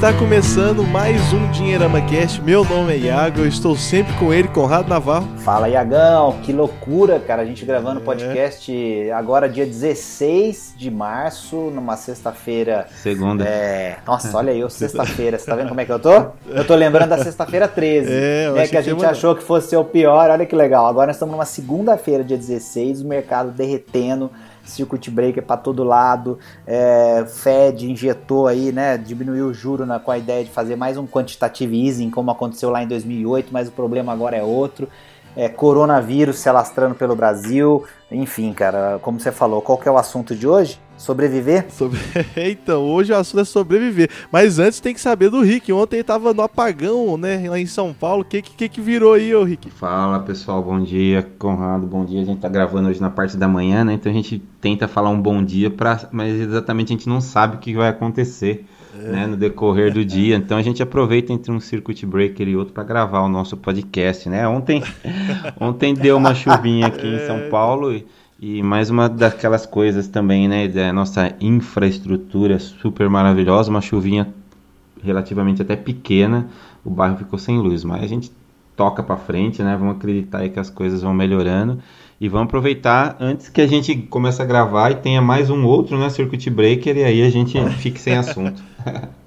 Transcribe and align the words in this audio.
Está 0.00 0.14
começando 0.14 0.82
mais 0.82 1.30
um 1.30 1.50
Dinheirama 1.50 2.00
Cast. 2.00 2.40
Meu 2.40 2.64
nome 2.64 2.94
é 2.94 2.96
Iago, 2.96 3.40
eu 3.40 3.46
estou 3.46 3.76
sempre 3.76 4.10
com 4.14 4.32
ele, 4.32 4.48
Conrado 4.48 4.88
Navarro. 4.88 5.28
Fala, 5.40 5.68
Iagão, 5.68 6.40
que 6.42 6.54
loucura, 6.54 7.20
cara. 7.20 7.42
A 7.42 7.44
gente 7.44 7.66
gravando 7.66 8.00
o 8.00 8.02
é. 8.02 8.06
podcast 8.06 9.10
agora, 9.10 9.46
dia 9.46 9.66
16 9.66 10.72
de 10.74 10.90
março, 10.90 11.54
numa 11.54 11.98
sexta-feira. 11.98 12.86
Segunda. 13.02 13.44
É... 13.44 13.98
Nossa, 14.06 14.34
olha 14.38 14.54
aí, 14.54 14.70
sexta-feira. 14.70 15.38
Você 15.38 15.44
tá 15.44 15.54
vendo 15.54 15.68
como 15.68 15.82
é 15.82 15.84
que 15.84 15.92
eu 15.92 15.98
tô? 15.98 16.28
Eu 16.48 16.66
tô 16.66 16.74
lembrando 16.76 17.10
da 17.10 17.18
sexta-feira 17.18 17.68
13. 17.68 18.08
É, 18.10 18.50
né, 18.52 18.66
que 18.68 18.76
a 18.78 18.82
gente 18.82 19.04
achou 19.04 19.34
que 19.34 19.42
fosse 19.42 19.68
ser 19.68 19.76
o 19.76 19.84
pior. 19.84 20.30
Olha 20.30 20.46
que 20.46 20.56
legal. 20.56 20.86
Agora 20.86 21.08
nós 21.08 21.16
estamos 21.16 21.32
numa 21.32 21.44
segunda-feira, 21.44 22.24
dia 22.24 22.38
16, 22.38 23.02
o 23.02 23.06
mercado 23.06 23.50
derretendo 23.50 24.30
circuit 24.64 25.10
breaker 25.10 25.42
para 25.42 25.56
todo 25.56 25.82
lado, 25.84 26.38
é, 26.66 27.24
Fed 27.26 27.90
injetou 27.90 28.46
aí, 28.46 28.72
né, 28.72 28.96
diminuiu 28.98 29.46
o 29.46 29.54
juro 29.54 29.86
na, 29.86 29.98
com 29.98 30.10
a 30.10 30.18
ideia 30.18 30.44
de 30.44 30.50
fazer 30.50 30.76
mais 30.76 30.96
um 30.96 31.06
quantitative 31.06 31.86
easing, 31.86 32.10
como 32.10 32.30
aconteceu 32.30 32.70
lá 32.70 32.82
em 32.82 32.88
2008, 32.88 33.48
mas 33.52 33.68
o 33.68 33.72
problema 33.72 34.12
agora 34.12 34.36
é 34.36 34.42
outro. 34.42 34.88
É, 35.36 35.48
coronavírus 35.48 36.38
se 36.38 36.48
alastrando 36.48 36.94
pelo 36.94 37.14
Brasil, 37.14 37.84
enfim, 38.10 38.52
cara, 38.52 38.98
como 39.00 39.20
você 39.20 39.30
falou, 39.30 39.62
qual 39.62 39.78
que 39.78 39.88
é 39.88 39.92
o 39.92 39.96
assunto 39.96 40.34
de 40.34 40.46
hoje? 40.46 40.80
Sobreviver? 41.00 41.64
Sobre... 41.70 41.98
então, 42.36 42.82
hoje 42.82 43.10
o 43.10 43.16
assunto 43.16 43.40
é 43.40 43.44
sobreviver. 43.44 44.10
Mas 44.30 44.58
antes 44.58 44.80
tem 44.80 44.92
que 44.92 45.00
saber 45.00 45.30
do 45.30 45.40
Rick. 45.40 45.72
Ontem 45.72 45.96
ele 45.96 46.04
tava 46.04 46.34
no 46.34 46.42
apagão, 46.42 47.16
né? 47.16 47.48
Lá 47.48 47.58
em 47.58 47.64
São 47.64 47.94
Paulo. 47.94 48.20
O 48.20 48.24
que, 48.24 48.42
que, 48.42 48.68
que 48.68 48.80
virou 48.82 49.14
aí, 49.14 49.34
ô 49.34 49.42
Rick? 49.42 49.70
Fala 49.70 50.20
pessoal, 50.20 50.62
bom 50.62 50.78
dia. 50.78 51.26
Conrado, 51.38 51.86
bom 51.86 52.04
dia. 52.04 52.20
A 52.20 52.24
gente 52.24 52.40
tá 52.40 52.50
gravando 52.50 52.90
hoje 52.90 53.00
na 53.00 53.08
parte 53.08 53.34
da 53.34 53.48
manhã, 53.48 53.82
né? 53.82 53.94
Então 53.94 54.12
a 54.12 54.14
gente 54.14 54.42
tenta 54.60 54.86
falar 54.86 55.08
um 55.08 55.20
bom 55.20 55.42
dia, 55.42 55.70
pra... 55.70 56.06
mas 56.12 56.38
exatamente 56.38 56.92
a 56.92 56.96
gente 56.96 57.08
não 57.08 57.22
sabe 57.22 57.56
o 57.56 57.58
que 57.58 57.72
vai 57.72 57.88
acontecer. 57.88 58.66
É. 58.92 59.08
Né, 59.12 59.26
no 59.26 59.36
decorrer 59.36 59.94
do 59.94 60.04
dia, 60.04 60.34
então 60.34 60.58
a 60.58 60.62
gente 60.62 60.82
aproveita 60.82 61.32
entre 61.32 61.52
um 61.52 61.60
circuit 61.60 62.04
breaker 62.04 62.48
e 62.48 62.56
outro 62.56 62.74
para 62.74 62.82
gravar 62.82 63.20
o 63.20 63.28
nosso 63.28 63.56
podcast, 63.56 64.28
né? 64.28 64.48
Ontem, 64.48 64.82
ontem 65.60 65.94
deu 65.94 66.16
uma 66.16 66.34
chuvinha 66.34 66.88
aqui 66.88 67.06
em 67.06 67.24
São 67.24 67.48
Paulo 67.50 67.94
e 67.94 68.04
e 68.42 68.62
mais 68.62 68.88
uma 68.88 69.06
daquelas 69.06 69.66
coisas 69.66 70.08
também, 70.08 70.48
né, 70.48 70.66
da 70.66 70.90
nossa 70.94 71.34
infraestrutura 71.42 72.58
super 72.58 73.06
maravilhosa, 73.10 73.68
uma 73.68 73.82
chuvinha 73.82 74.32
relativamente 75.02 75.60
até 75.60 75.76
pequena, 75.76 76.48
o 76.82 76.88
bairro 76.88 77.18
ficou 77.18 77.38
sem 77.38 77.58
luz, 77.58 77.84
mas 77.84 78.02
a 78.02 78.06
gente 78.06 78.32
toca 78.74 79.02
para 79.02 79.18
frente, 79.18 79.62
né? 79.62 79.76
Vamos 79.78 79.96
acreditar 79.96 80.38
aí 80.38 80.48
que 80.48 80.58
as 80.58 80.70
coisas 80.70 81.02
vão 81.02 81.12
melhorando 81.12 81.82
e 82.18 82.30
vamos 82.30 82.46
aproveitar 82.46 83.14
antes 83.20 83.50
que 83.50 83.60
a 83.60 83.66
gente 83.66 83.94
comece 83.94 84.40
a 84.40 84.46
gravar 84.46 84.90
e 84.90 84.94
tenha 84.94 85.20
mais 85.20 85.50
um 85.50 85.66
outro, 85.66 85.98
né, 85.98 86.08
circuit 86.08 86.48
breaker 86.48 86.96
e 86.96 87.04
aí 87.04 87.22
a 87.22 87.28
gente 87.28 87.62
fique 87.76 88.00
sem 88.00 88.16
assunto. 88.16 88.62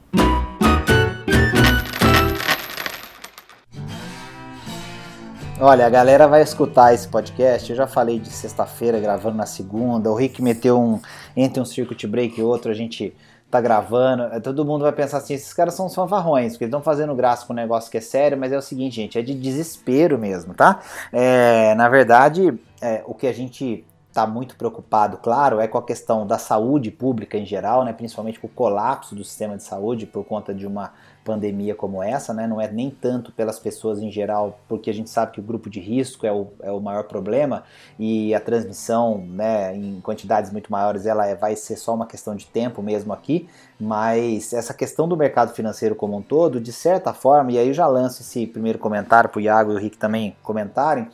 Olha, 5.59 5.86
a 5.86 5.90
galera 5.90 6.28
vai 6.28 6.42
escutar 6.42 6.94
esse 6.94 7.08
podcast. 7.08 7.70
Eu 7.70 7.76
já 7.76 7.86
falei 7.86 8.20
de 8.20 8.30
sexta-feira, 8.30 9.00
gravando 9.00 9.38
na 9.38 9.46
segunda. 9.46 10.12
O 10.12 10.16
Rick 10.16 10.42
meteu 10.42 10.80
um. 10.80 11.00
Entre 11.38 11.62
um 11.62 11.66
circuit 11.66 12.08
break 12.08 12.40
e 12.40 12.44
outro, 12.44 12.72
a 12.72 12.73
gente 12.73 13.16
tá 13.52 13.62
gravando. 13.62 14.24
Todo 14.42 14.66
mundo 14.66 14.81
vai 14.81 14.92
pensar 14.92 15.18
assim: 15.18 15.36
esses 15.36 15.54
caras 15.54 15.76
são 15.76 15.86
os 15.86 15.94
fanfarrões, 15.96 16.54
porque 16.54 16.66
eles 16.66 16.72
estão 16.72 16.81
fazendo 16.81 17.16
graça 17.16 17.46
com 17.46 17.54
um 17.54 17.56
negócio 17.56 17.90
que 17.92 17.98
é 17.98 18.02
sério, 18.02 18.38
mas 18.38 18.52
é 18.52 18.58
o 18.58 18.62
seguinte, 18.62 18.96
gente, 18.96 19.18
é 19.18 19.22
de 19.22 19.36
desespero 19.36 20.18
mesmo, 20.18 20.56
tá? 20.56 20.80
É, 21.12 21.76
na 21.76 21.88
verdade, 21.88 22.59
é, 22.81 23.04
o 23.06 23.14
que 23.14 23.28
a 23.28 23.34
gente 23.34 23.86
está 24.09 24.28
muito 24.28 24.56
preocupado, 24.56 25.18
claro, 25.18 25.59
é 25.59 25.68
com 25.68 25.78
a 25.78 25.84
questão 25.84 26.25
da 26.25 26.38
saúde 26.38 26.91
pública 26.91 27.35
em 27.35 27.46
geral, 27.46 27.84
né, 27.84 27.91
principalmente 27.91 28.40
com 28.40 28.46
o 28.46 28.50
colapso 28.50 29.16
do 29.16 29.24
sistema 29.24 29.58
de 29.58 29.64
saúde 29.64 30.06
por 30.06 30.24
conta 30.24 30.53
de 30.53 30.68
uma 30.68 30.94
pandemia 31.23 31.73
como 31.73 32.03
essa, 32.03 32.34
né? 32.34 32.45
Não 32.45 32.59
é 32.59 32.69
nem 32.69 32.89
tanto 32.89 33.31
pelas 33.31 33.59
pessoas 33.59 34.01
em 34.01 34.11
geral, 34.11 34.59
porque 34.67 34.89
a 34.89 34.94
gente 34.94 35.09
sabe 35.09 35.31
que 35.31 35.39
o 35.39 35.44
grupo 35.44 35.69
de 35.69 35.79
risco 35.79 36.25
é 36.25 36.31
o, 36.31 36.47
é 36.61 36.72
o 36.72 36.79
maior 36.79 37.03
problema 37.06 37.63
e 37.97 38.34
a 38.34 38.39
transmissão, 38.39 39.17
né, 39.17 39.75
em 39.75 40.01
quantidades 40.01 40.51
muito 40.51 40.72
maiores, 40.72 41.06
ela 41.06 41.25
é, 41.25 41.35
vai 41.35 41.56
ser 41.56 41.78
só 41.78 41.94
uma 41.94 42.06
questão 42.06 42.35
de 42.35 42.45
tempo 42.45 42.81
mesmo 42.81 43.13
aqui, 43.13 43.47
mas 43.79 44.53
essa 44.53 44.73
questão 44.73 45.07
do 45.07 45.17
mercado 45.17 45.53
financeiro 45.53 45.95
como 45.95 46.17
um 46.17 46.22
todo, 46.22 46.59
de 46.59 46.72
certa 46.72 47.13
forma, 47.13 47.51
e 47.51 47.57
aí 47.57 47.67
eu 47.67 47.73
já 47.73 47.88
lanço 47.88 48.22
esse 48.22 48.45
primeiro 48.45 48.79
comentário 48.79 49.29
para 49.29 49.40
o 49.40 49.41
Iago 49.41 49.72
e 49.72 49.75
o 49.75 49.79
Rick 49.79 49.97
também 49.97 50.35
comentarem, 50.44 51.07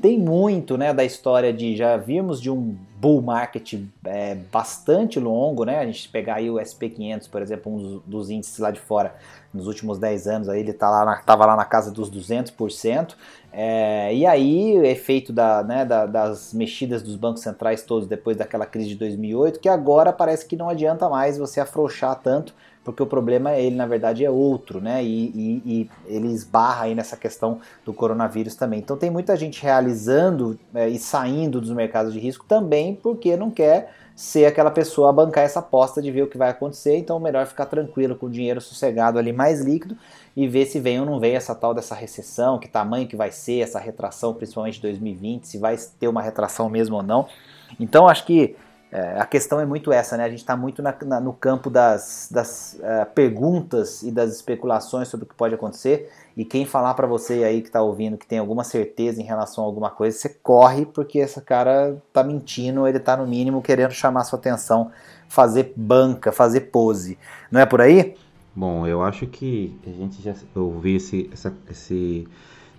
tem 0.00 0.18
muito 0.18 0.76
né, 0.76 0.92
da 0.92 1.04
história 1.04 1.52
de 1.52 1.76
já 1.76 1.96
vimos 1.96 2.40
de 2.40 2.50
um 2.50 2.76
bull 3.04 3.20
market 3.20 3.74
é, 4.06 4.34
bastante 4.50 5.20
longo, 5.20 5.66
né? 5.66 5.78
A 5.78 5.84
gente 5.84 6.08
pegar 6.08 6.36
aí 6.36 6.48
o 6.48 6.54
SP500, 6.54 7.28
por 7.28 7.42
exemplo, 7.42 7.70
um 7.70 8.00
dos, 8.06 8.30
índices 8.30 8.58
lá 8.58 8.70
de 8.70 8.80
fora, 8.80 9.14
nos 9.52 9.66
últimos 9.66 9.98
10 9.98 10.26
anos, 10.26 10.48
aí 10.48 10.60
ele 10.60 10.72
tá 10.72 10.88
lá 10.88 11.04
na, 11.04 11.16
tava 11.18 11.44
lá 11.44 11.54
na 11.54 11.66
casa 11.66 11.90
dos 11.90 12.10
200%. 12.10 13.14
É, 13.52 14.14
e 14.14 14.24
aí, 14.24 14.78
o 14.78 14.84
efeito 14.86 15.34
da, 15.34 15.62
né, 15.62 15.84
da, 15.84 16.06
das 16.06 16.54
mexidas 16.54 17.02
dos 17.02 17.14
bancos 17.14 17.42
centrais 17.42 17.82
todos 17.82 18.08
depois 18.08 18.38
daquela 18.38 18.64
crise 18.64 18.88
de 18.88 18.94
2008, 18.94 19.60
que 19.60 19.68
agora 19.68 20.10
parece 20.10 20.46
que 20.46 20.56
não 20.56 20.70
adianta 20.70 21.06
mais 21.06 21.36
você 21.36 21.60
afrouxar 21.60 22.18
tanto, 22.22 22.54
porque 22.84 23.02
o 23.02 23.06
problema 23.06 23.54
ele, 23.54 23.74
na 23.74 23.86
verdade, 23.86 24.24
é 24.24 24.30
outro, 24.30 24.80
né? 24.80 25.02
E, 25.02 25.26
e, 25.34 25.62
e, 25.64 25.90
ele 26.06 26.28
esbarra 26.28 26.84
aí 26.84 26.94
nessa 26.94 27.16
questão 27.16 27.60
do 27.84 27.94
coronavírus 27.94 28.54
também. 28.54 28.80
Então 28.80 28.96
tem 28.96 29.10
muita 29.10 29.34
gente 29.36 29.62
realizando 29.62 30.58
é, 30.74 30.88
e 30.88 30.98
saindo 30.98 31.60
dos 31.60 31.70
mercados 31.70 32.12
de 32.12 32.18
risco 32.18 32.44
também 32.46 32.93
porque 32.94 33.36
não 33.36 33.50
quer 33.50 33.92
ser 34.16 34.46
aquela 34.46 34.70
pessoa 34.70 35.10
a 35.10 35.12
bancar 35.12 35.44
essa 35.44 35.58
aposta 35.58 36.00
de 36.00 36.10
ver 36.10 36.22
o 36.22 36.26
que 36.28 36.38
vai 36.38 36.48
acontecer, 36.48 36.96
então 36.96 37.18
melhor 37.18 37.46
ficar 37.46 37.66
tranquilo 37.66 38.14
com 38.14 38.26
o 38.26 38.30
dinheiro 38.30 38.60
sossegado 38.60 39.18
ali 39.18 39.32
mais 39.32 39.60
líquido 39.60 39.96
e 40.36 40.46
ver 40.46 40.66
se 40.66 40.78
vem 40.78 41.00
ou 41.00 41.06
não 41.06 41.18
vem 41.18 41.34
essa 41.34 41.54
tal 41.54 41.74
dessa 41.74 41.94
recessão, 41.94 42.58
que 42.58 42.68
tamanho 42.68 43.08
que 43.08 43.16
vai 43.16 43.32
ser 43.32 43.60
essa 43.60 43.78
retração, 43.78 44.32
principalmente 44.32 44.80
2020, 44.80 45.48
se 45.48 45.58
vai 45.58 45.76
ter 45.98 46.06
uma 46.06 46.22
retração 46.22 46.68
mesmo 46.68 46.96
ou 46.96 47.02
não. 47.02 47.26
Então 47.80 48.08
acho 48.08 48.24
que 48.24 48.56
é, 48.94 49.18
a 49.18 49.26
questão 49.26 49.58
é 49.58 49.66
muito 49.66 49.92
essa, 49.92 50.16
né? 50.16 50.22
A 50.22 50.28
gente 50.28 50.38
está 50.38 50.56
muito 50.56 50.80
na, 50.80 50.94
na, 51.04 51.20
no 51.20 51.32
campo 51.32 51.68
das, 51.68 52.28
das 52.30 52.78
uh, 52.78 53.04
perguntas 53.12 54.04
e 54.04 54.10
das 54.12 54.32
especulações 54.32 55.08
sobre 55.08 55.26
o 55.26 55.28
que 55.28 55.34
pode 55.34 55.52
acontecer. 55.52 56.08
E 56.36 56.44
quem 56.44 56.66
falar 56.66 56.94
para 56.94 57.06
você 57.06 57.44
aí 57.44 57.60
que 57.60 57.68
está 57.68 57.80
ouvindo 57.80 58.18
que 58.18 58.26
tem 58.26 58.38
alguma 58.38 58.64
certeza 58.64 59.20
em 59.20 59.24
relação 59.24 59.62
a 59.62 59.66
alguma 59.66 59.90
coisa, 59.90 60.16
você 60.16 60.28
corre 60.28 60.84
porque 60.84 61.18
esse 61.18 61.40
cara 61.40 61.96
tá 62.12 62.24
mentindo, 62.24 62.88
ele 62.88 62.98
tá 62.98 63.16
no 63.16 63.26
mínimo 63.26 63.62
querendo 63.62 63.92
chamar 63.92 64.24
sua 64.24 64.38
atenção, 64.38 64.90
fazer 65.28 65.72
banca, 65.76 66.32
fazer 66.32 66.62
pose. 66.62 67.16
Não 67.50 67.60
é 67.60 67.66
por 67.66 67.80
aí? 67.80 68.16
Bom, 68.54 68.86
eu 68.86 69.02
acho 69.02 69.26
que 69.26 69.76
a 69.86 69.90
gente 69.90 70.22
já 70.22 70.34
ouviu 70.54 70.96
esse, 70.96 71.28
essa, 71.32 71.52
esse 71.70 72.26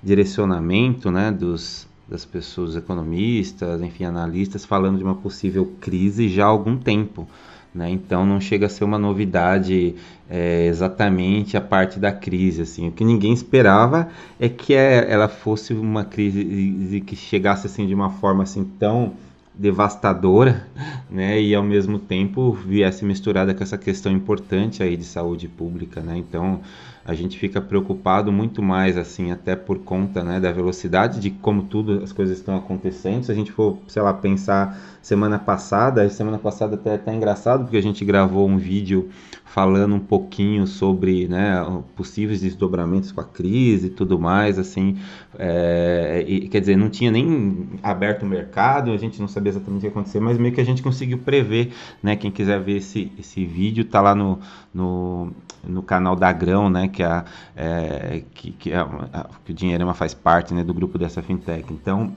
direcionamento 0.04 1.10
né, 1.10 1.32
dos, 1.32 1.88
das 2.08 2.24
pessoas 2.24 2.76
economistas, 2.76 3.82
enfim, 3.82 4.06
analistas, 4.06 4.64
falando 4.64 4.98
de 4.98 5.04
uma 5.04 5.16
possível 5.16 5.74
crise 5.80 6.30
já 6.30 6.46
há 6.46 6.48
algum 6.48 6.78
tempo. 6.78 7.28
Né? 7.76 7.90
Então 7.90 8.26
não 8.26 8.40
chega 8.40 8.68
a 8.68 8.70
ser 8.70 8.86
uma 8.86 8.98
novidade 8.98 9.96
é, 10.30 10.66
exatamente 10.68 11.58
a 11.58 11.62
parte 11.62 12.00
da 12.00 12.10
crise. 12.10 12.62
Assim. 12.62 12.88
O 12.88 12.92
que 12.94 13.04
ninguém 13.04 13.34
esperava 13.34 14.08
é 14.40 14.48
que 14.48 14.74
é, 14.74 15.12
ela 15.12 15.28
fosse 15.28 15.74
uma 15.74 16.06
crise 16.06 17.02
que 17.02 17.18
chegasse 17.18 17.68
assim, 17.68 17.86
de 17.86 17.94
uma 17.94 18.10
forma 18.10 18.44
assim 18.44 18.64
tão 18.80 19.14
devastadora, 19.54 20.68
né, 21.10 21.42
e 21.42 21.56
ao 21.56 21.64
mesmo 21.64 21.98
tempo 21.98 22.52
viesse 22.52 23.06
misturada 23.06 23.54
com 23.54 23.64
essa 23.64 23.78
questão 23.78 24.12
importante 24.12 24.84
aí 24.84 24.98
de 24.98 25.06
saúde 25.06 25.48
pública, 25.48 26.02
né? 26.02 26.18
Então 26.18 26.60
a 27.06 27.14
gente 27.14 27.38
fica 27.38 27.62
preocupado 27.62 28.32
muito 28.32 28.62
mais 28.64 28.98
assim, 28.98 29.32
até 29.32 29.56
por 29.56 29.80
conta, 29.80 30.24
né, 30.24 30.40
da 30.40 30.52
velocidade 30.52 31.20
de 31.20 31.30
como 31.30 31.64
tudo 31.64 32.04
as 32.04 32.12
coisas 32.12 32.38
estão 32.38 32.58
acontecendo. 32.58 33.24
Se 33.24 33.32
a 33.32 33.36
gente 33.36 33.52
for, 33.52 33.78
sei 33.88 34.02
lá, 34.02 34.14
pensar 34.14 34.78
semana 35.06 35.38
passada, 35.38 36.10
semana 36.10 36.40
passada 36.40 36.74
até 36.74 36.96
até 36.96 37.14
engraçado 37.14 37.66
porque 37.66 37.78
a 37.78 37.82
gente 37.82 38.04
gravou 38.04 38.50
um 38.50 38.58
vídeo 38.58 39.08
falando 39.44 39.94
um 39.94 40.00
pouquinho 40.00 40.66
sobre 40.66 41.28
né, 41.28 41.64
possíveis 41.96 42.42
desdobramentos 42.42 43.12
com 43.12 43.22
a 43.22 43.24
crise 43.24 43.86
e 43.86 43.90
tudo 43.92 44.20
mais, 44.20 44.58
assim, 44.58 44.98
é, 45.38 46.26
e, 46.28 46.50
quer 46.50 46.60
dizer, 46.60 46.76
não 46.76 46.90
tinha 46.90 47.12
nem 47.12 47.70
aberto 47.84 48.24
o 48.24 48.26
mercado, 48.26 48.92
a 48.92 48.98
gente 48.98 49.22
não 49.22 49.28
sabia 49.28 49.52
exatamente 49.52 49.78
o 49.78 49.82
que 49.82 49.86
ia 49.86 49.92
acontecer, 49.92 50.20
mas 50.20 50.40
meio 50.40 50.54
que 50.54 50.60
a 50.60 50.66
gente 50.66 50.82
conseguiu 50.82 51.20
prever, 51.20 51.72
né, 52.02 52.16
quem 52.16 52.32
quiser 52.32 52.60
ver 52.60 52.78
esse, 52.78 53.12
esse 53.20 53.46
vídeo, 53.46 53.86
tá 53.86 54.02
lá 54.02 54.16
no, 54.16 54.40
no, 54.74 55.32
no 55.64 55.84
canal 55.84 56.16
da 56.16 56.34
Grão, 56.34 56.68
né, 56.68 56.88
que, 56.88 57.04
a, 57.04 57.24
é, 57.56 58.24
que, 58.34 58.52
que, 58.54 58.74
a, 58.74 58.82
a, 58.82 59.30
que 59.46 59.52
o 59.52 59.54
Dinheirama 59.54 59.94
faz 59.94 60.16
parte, 60.16 60.52
né, 60.52 60.64
do 60.64 60.74
grupo 60.74 60.98
dessa 60.98 61.22
fintech, 61.22 61.72
então 61.72 62.12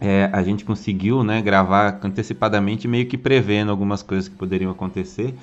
é, 0.00 0.30
a 0.32 0.42
gente 0.42 0.64
conseguiu 0.64 1.22
né, 1.22 1.42
gravar 1.42 2.00
antecipadamente, 2.02 2.88
meio 2.88 3.06
que 3.06 3.18
prevendo 3.18 3.70
algumas 3.70 4.02
coisas 4.02 4.28
que 4.28 4.34
poderiam 4.34 4.70
acontecer. 4.70 5.34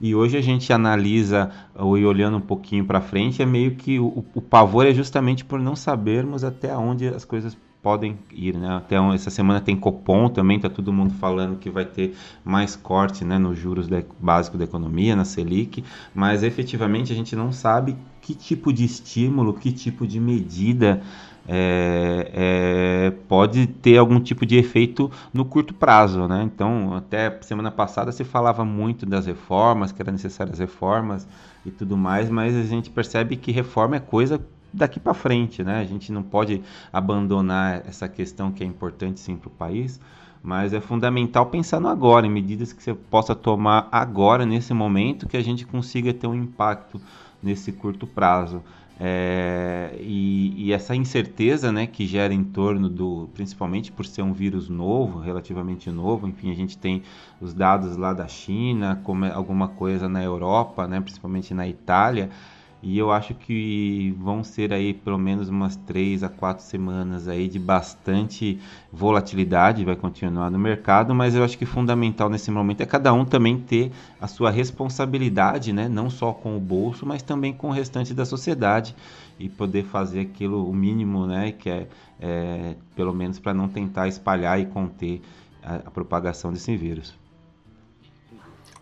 E 0.00 0.14
hoje 0.14 0.36
a 0.36 0.42
gente 0.42 0.70
analisa, 0.72 1.50
ou 1.74 1.92
olhando 1.92 2.36
um 2.36 2.40
pouquinho 2.40 2.84
para 2.84 3.00
frente, 3.00 3.40
é 3.40 3.46
meio 3.46 3.76
que 3.76 3.98
o, 3.98 4.24
o, 4.34 4.42
pavor 4.42 4.86
é 4.86 4.92
justamente 4.92 5.44
por 5.44 5.58
não 5.58 5.74
sabermos 5.74 6.44
até 6.44 6.76
onde 6.76 7.08
as 7.08 7.24
coisas 7.24 7.56
podem 7.80 8.18
ir, 8.32 8.56
né? 8.56 8.76
Até 8.76 8.96
essa 9.14 9.30
semana 9.30 9.60
tem 9.60 9.76
Copom 9.76 10.28
também, 10.28 10.58
tá 10.58 10.68
todo 10.68 10.92
mundo 10.92 11.14
falando 11.14 11.58
que 11.58 11.70
vai 11.70 11.84
ter 11.84 12.16
mais 12.44 12.74
corte, 12.74 13.24
né, 13.24 13.38
nos 13.38 13.58
juros 13.58 13.86
de, 13.86 14.04
básico 14.18 14.56
da 14.56 14.64
economia, 14.64 15.14
na 15.14 15.24
Selic, 15.24 15.84
mas 16.14 16.42
efetivamente 16.42 17.12
a 17.12 17.16
gente 17.16 17.36
não 17.36 17.52
sabe 17.52 17.94
que 18.24 18.34
tipo 18.34 18.72
de 18.72 18.84
estímulo, 18.84 19.52
que 19.52 19.70
tipo 19.70 20.06
de 20.06 20.18
medida 20.18 21.02
é, 21.46 22.30
é, 22.32 23.10
pode 23.28 23.66
ter 23.66 23.98
algum 23.98 24.18
tipo 24.18 24.46
de 24.46 24.56
efeito 24.56 25.10
no 25.32 25.44
curto 25.44 25.74
prazo, 25.74 26.26
né? 26.26 26.42
Então, 26.42 26.94
até 26.94 27.38
semana 27.42 27.70
passada 27.70 28.10
se 28.12 28.24
falava 28.24 28.64
muito 28.64 29.04
das 29.04 29.26
reformas, 29.26 29.92
que 29.92 30.00
eram 30.00 30.12
necessárias 30.12 30.58
reformas 30.58 31.28
e 31.66 31.70
tudo 31.70 31.98
mais, 31.98 32.30
mas 32.30 32.56
a 32.56 32.62
gente 32.62 32.88
percebe 32.88 33.36
que 33.36 33.52
reforma 33.52 33.96
é 33.96 34.00
coisa 34.00 34.40
daqui 34.72 34.98
para 34.98 35.12
frente, 35.12 35.62
né? 35.62 35.80
A 35.80 35.84
gente 35.84 36.10
não 36.10 36.22
pode 36.22 36.62
abandonar 36.90 37.82
essa 37.86 38.08
questão 38.08 38.50
que 38.50 38.64
é 38.64 38.66
importante 38.66 39.20
sim 39.20 39.36
para 39.36 39.48
o 39.48 39.50
país, 39.50 40.00
mas 40.42 40.72
é 40.72 40.80
fundamental 40.80 41.44
pensar 41.46 41.78
no 41.78 41.88
agora, 41.88 42.26
em 42.26 42.30
medidas 42.30 42.72
que 42.72 42.82
você 42.82 42.94
possa 42.94 43.34
tomar 43.34 43.86
agora, 43.92 44.46
nesse 44.46 44.72
momento, 44.72 45.28
que 45.28 45.36
a 45.36 45.42
gente 45.42 45.66
consiga 45.66 46.12
ter 46.14 46.26
um 46.26 46.34
impacto 46.34 46.98
nesse 47.44 47.70
curto 47.70 48.06
prazo. 48.06 48.62
É, 48.98 49.96
e, 50.00 50.54
e, 50.56 50.72
essa 50.72 50.94
incerteza 50.94 51.72
né, 51.72 51.84
que 51.84 52.06
gera 52.06 52.32
em 52.32 52.44
torno 52.44 52.88
do, 52.88 53.28
principalmente 53.34 53.90
por 53.90 54.06
ser 54.06 54.22
um 54.22 54.32
vírus 54.32 54.68
novo, 54.68 55.18
relativamente 55.18 55.90
novo, 55.90 56.28
enfim, 56.28 56.50
a 56.52 56.54
gente 56.54 56.78
tem 56.78 57.02
os 57.40 57.52
dados 57.52 57.96
lá 57.96 58.12
da 58.12 58.28
China, 58.28 59.00
como 59.02 59.24
é 59.24 59.32
alguma 59.32 59.66
coisa 59.66 60.08
na 60.08 60.22
Europa, 60.22 60.86
né, 60.86 61.00
principalmente 61.00 61.52
na 61.52 61.66
Itália, 61.66 62.30
e 62.84 62.98
eu 62.98 63.10
acho 63.10 63.32
que 63.32 64.14
vão 64.18 64.44
ser 64.44 64.70
aí 64.70 64.92
pelo 64.92 65.16
menos 65.16 65.48
umas 65.48 65.74
três 65.74 66.22
a 66.22 66.28
quatro 66.28 66.62
semanas 66.62 67.26
aí 67.26 67.48
de 67.48 67.58
bastante 67.58 68.60
volatilidade, 68.92 69.86
vai 69.86 69.96
continuar 69.96 70.50
no 70.50 70.58
mercado, 70.58 71.14
mas 71.14 71.34
eu 71.34 71.42
acho 71.42 71.56
que 71.56 71.64
fundamental 71.64 72.28
nesse 72.28 72.50
momento 72.50 72.82
é 72.82 72.86
cada 72.86 73.10
um 73.14 73.24
também 73.24 73.58
ter 73.58 73.90
a 74.20 74.26
sua 74.26 74.50
responsabilidade, 74.50 75.72
né? 75.72 75.88
não 75.88 76.10
só 76.10 76.34
com 76.34 76.58
o 76.58 76.60
bolso, 76.60 77.06
mas 77.06 77.22
também 77.22 77.54
com 77.54 77.68
o 77.68 77.72
restante 77.72 78.12
da 78.12 78.26
sociedade 78.26 78.94
e 79.40 79.48
poder 79.48 79.84
fazer 79.84 80.20
aquilo 80.20 80.68
o 80.68 80.74
mínimo, 80.74 81.26
né? 81.26 81.52
que 81.52 81.70
é, 81.70 81.88
é 82.20 82.74
pelo 82.94 83.14
menos 83.14 83.38
para 83.38 83.54
não 83.54 83.66
tentar 83.66 84.08
espalhar 84.08 84.60
e 84.60 84.66
conter 84.66 85.22
a, 85.62 85.76
a 85.76 85.90
propagação 85.90 86.52
desse 86.52 86.76
vírus. 86.76 87.14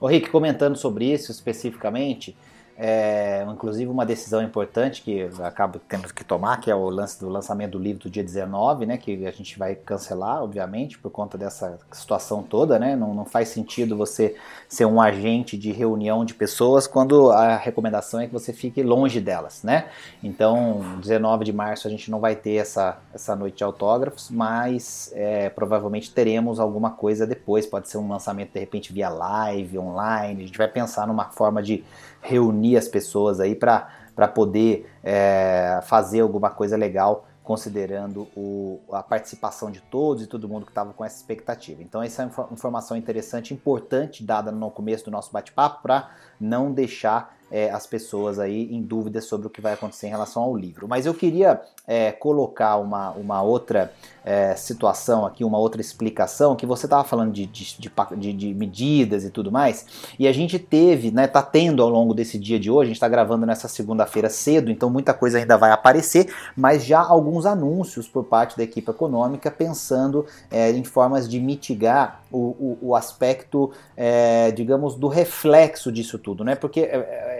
O 0.01 0.09
Rick, 0.09 0.29
comentando 0.29 0.75
sobre 0.75 1.05
isso 1.05 1.31
especificamente, 1.31 2.35
é, 2.77 3.47
inclusive 3.51 3.91
uma 3.91 4.07
decisão 4.07 4.43
importante 4.43 5.03
que 5.03 5.29
acaba 5.43 5.81
tendo 5.89 6.13
que 6.13 6.25
tomar, 6.25 6.59
que 6.59 6.71
é 6.71 6.75
o 6.75 6.89
lance 6.89 7.21
do 7.21 7.29
lançamento 7.29 7.73
do 7.73 7.79
livro 7.79 8.05
do 8.05 8.11
dia 8.11 8.25
19, 8.25 8.87
né, 8.87 8.97
que 8.97 9.27
a 9.27 9.31
gente 9.31 9.59
vai 9.59 9.75
cancelar, 9.75 10.43
obviamente, 10.43 10.99
por 10.99 11.11
conta 11.11 11.37
dessa 11.37 11.79
situação 11.93 12.43
toda, 12.43 12.79
né, 12.79 12.97
não, 12.97 13.15
não 13.15 13.25
faz 13.25 13.49
sentido 13.49 13.97
você 13.97 14.37
ser 14.69 14.87
um 14.87 15.01
agente 15.01 15.57
de 15.57 15.71
reunião 15.71 16.25
de 16.25 16.35
pessoas 16.35 16.87
quando 16.87 17.31
a 17.31 17.57
recomendação 17.57 18.21
é 18.21 18.27
que 18.27 18.33
você 18.33 18.53
fique 18.53 18.83
longe 18.83 19.21
delas, 19.21 19.63
né, 19.63 19.89
então 20.23 20.99
19 21.01 21.45
de 21.45 21.53
março 21.53 21.87
a 21.87 21.91
gente 21.91 22.11
não 22.11 22.21
vai 22.21 22.35
ter 22.35 22.55
essa, 22.55 22.99
essa 23.13 23.37
noite 23.37 23.59
de 23.59 23.65
autógrafos, 23.65 24.31
mas 24.31 25.13
é, 25.15 25.51
provavelmente 25.51 26.11
teremos 26.11 26.59
alguma 26.59 26.91
coisa 26.91 27.27
depois, 27.27 27.67
pode 27.67 27.89
ser 27.89 27.99
um 27.99 28.09
lançamento 28.09 28.53
de 28.53 28.61
repente 28.61 28.93
via 28.93 29.11
live, 29.11 29.79
online, 29.79 30.43
a 30.43 30.47
gente 30.47 30.59
vai 30.59 30.69
pensar 30.69 31.07
numa 31.07 31.27
forma 31.27 31.63
de 31.63 31.85
reunir 32.23 32.62
as 32.76 32.88
pessoas 32.88 33.41
aí 33.41 33.55
para 33.55 34.29
poder 34.35 34.91
é, 35.03 35.81
fazer 35.82 36.20
alguma 36.20 36.50
coisa 36.50 36.76
legal 36.76 37.26
considerando 37.43 38.29
o, 38.37 38.81
a 38.93 39.03
participação 39.03 39.70
de 39.70 39.81
todos 39.81 40.23
e 40.23 40.26
todo 40.26 40.49
mundo 40.49 40.64
que 40.64 40.70
estava 40.70 40.93
com 40.93 41.05
essa 41.05 41.17
expectativa. 41.17 41.82
Então, 41.82 42.03
essa 42.03 42.23
é 42.23 42.26
uma 42.26 42.49
informação 42.53 42.97
interessante, 42.97 43.53
importante, 43.53 44.25
dada 44.25 44.53
no 44.53 44.70
começo 44.70 45.05
do 45.05 45.11
nosso 45.11 45.32
bate-papo, 45.32 45.82
para 45.82 46.11
não 46.41 46.73
deixar 46.73 47.37
é, 47.53 47.71
as 47.71 47.87
pessoas 47.87 48.39
aí 48.39 48.75
em 48.75 48.81
dúvidas 48.81 49.27
sobre 49.27 49.47
o 49.47 49.51
que 49.51 49.61
vai 49.61 49.75
acontecer 49.75 50.07
em 50.07 50.11
relação 50.11 50.43
ao 50.43 50.57
livro. 50.57 50.89
Mas 50.89 51.05
eu 51.05 51.13
queria 51.13 51.61
é, 51.87 52.11
colocar 52.11 52.77
uma, 52.77 53.11
uma 53.11 53.43
outra 53.43 53.93
é, 54.25 54.55
situação 54.55 55.27
aqui, 55.27 55.45
uma 55.45 55.59
outra 55.59 55.81
explicação, 55.81 56.57
que 56.57 56.65
você 56.65 56.87
estava 56.87 57.05
falando 57.05 57.33
de, 57.33 57.45
de, 57.45 57.77
de, 58.17 58.33
de, 58.33 58.55
medidas 58.55 59.25
e 59.25 59.31
tudo 59.31 59.51
mais, 59.51 59.85
e 60.19 60.29
a 60.29 60.33
gente 60.33 60.59
teve, 60.59 61.11
né, 61.11 61.27
tá 61.27 61.43
tendo 61.43 61.83
ao 61.83 61.89
longo 61.89 62.15
desse 62.15 62.39
dia 62.39 62.59
de 62.59 62.71
hoje, 62.71 62.85
a 62.85 62.89
gente 62.89 62.97
está 62.97 63.09
gravando 63.09 63.45
nessa 63.45 63.69
segunda-feira 63.69 64.31
cedo, 64.31 64.71
então 64.71 64.89
muita 64.89 65.13
coisa 65.13 65.39
ainda 65.39 65.59
vai 65.59 65.73
aparecer, 65.73 66.33
mas 66.57 66.85
já 66.85 67.01
alguns 67.01 67.45
anúncios 67.45 68.09
por 68.09 68.25
parte 68.25 68.57
da 68.57 68.63
equipe 68.63 68.91
econômica 68.91 69.51
pensando 69.51 70.25
é, 70.51 70.71
em 70.71 70.85
formas 70.85 71.29
de 71.29 71.41
mitigar 71.41 72.23
o, 72.31 72.39
o, 72.39 72.79
o 72.81 72.97
aspecto, 72.97 73.73
é, 73.97 74.51
digamos, 74.53 74.95
do 74.95 75.09
reflexo 75.09 75.91
disso 75.91 76.19
tudo, 76.19 76.45
né? 76.45 76.55
Porque 76.55 76.89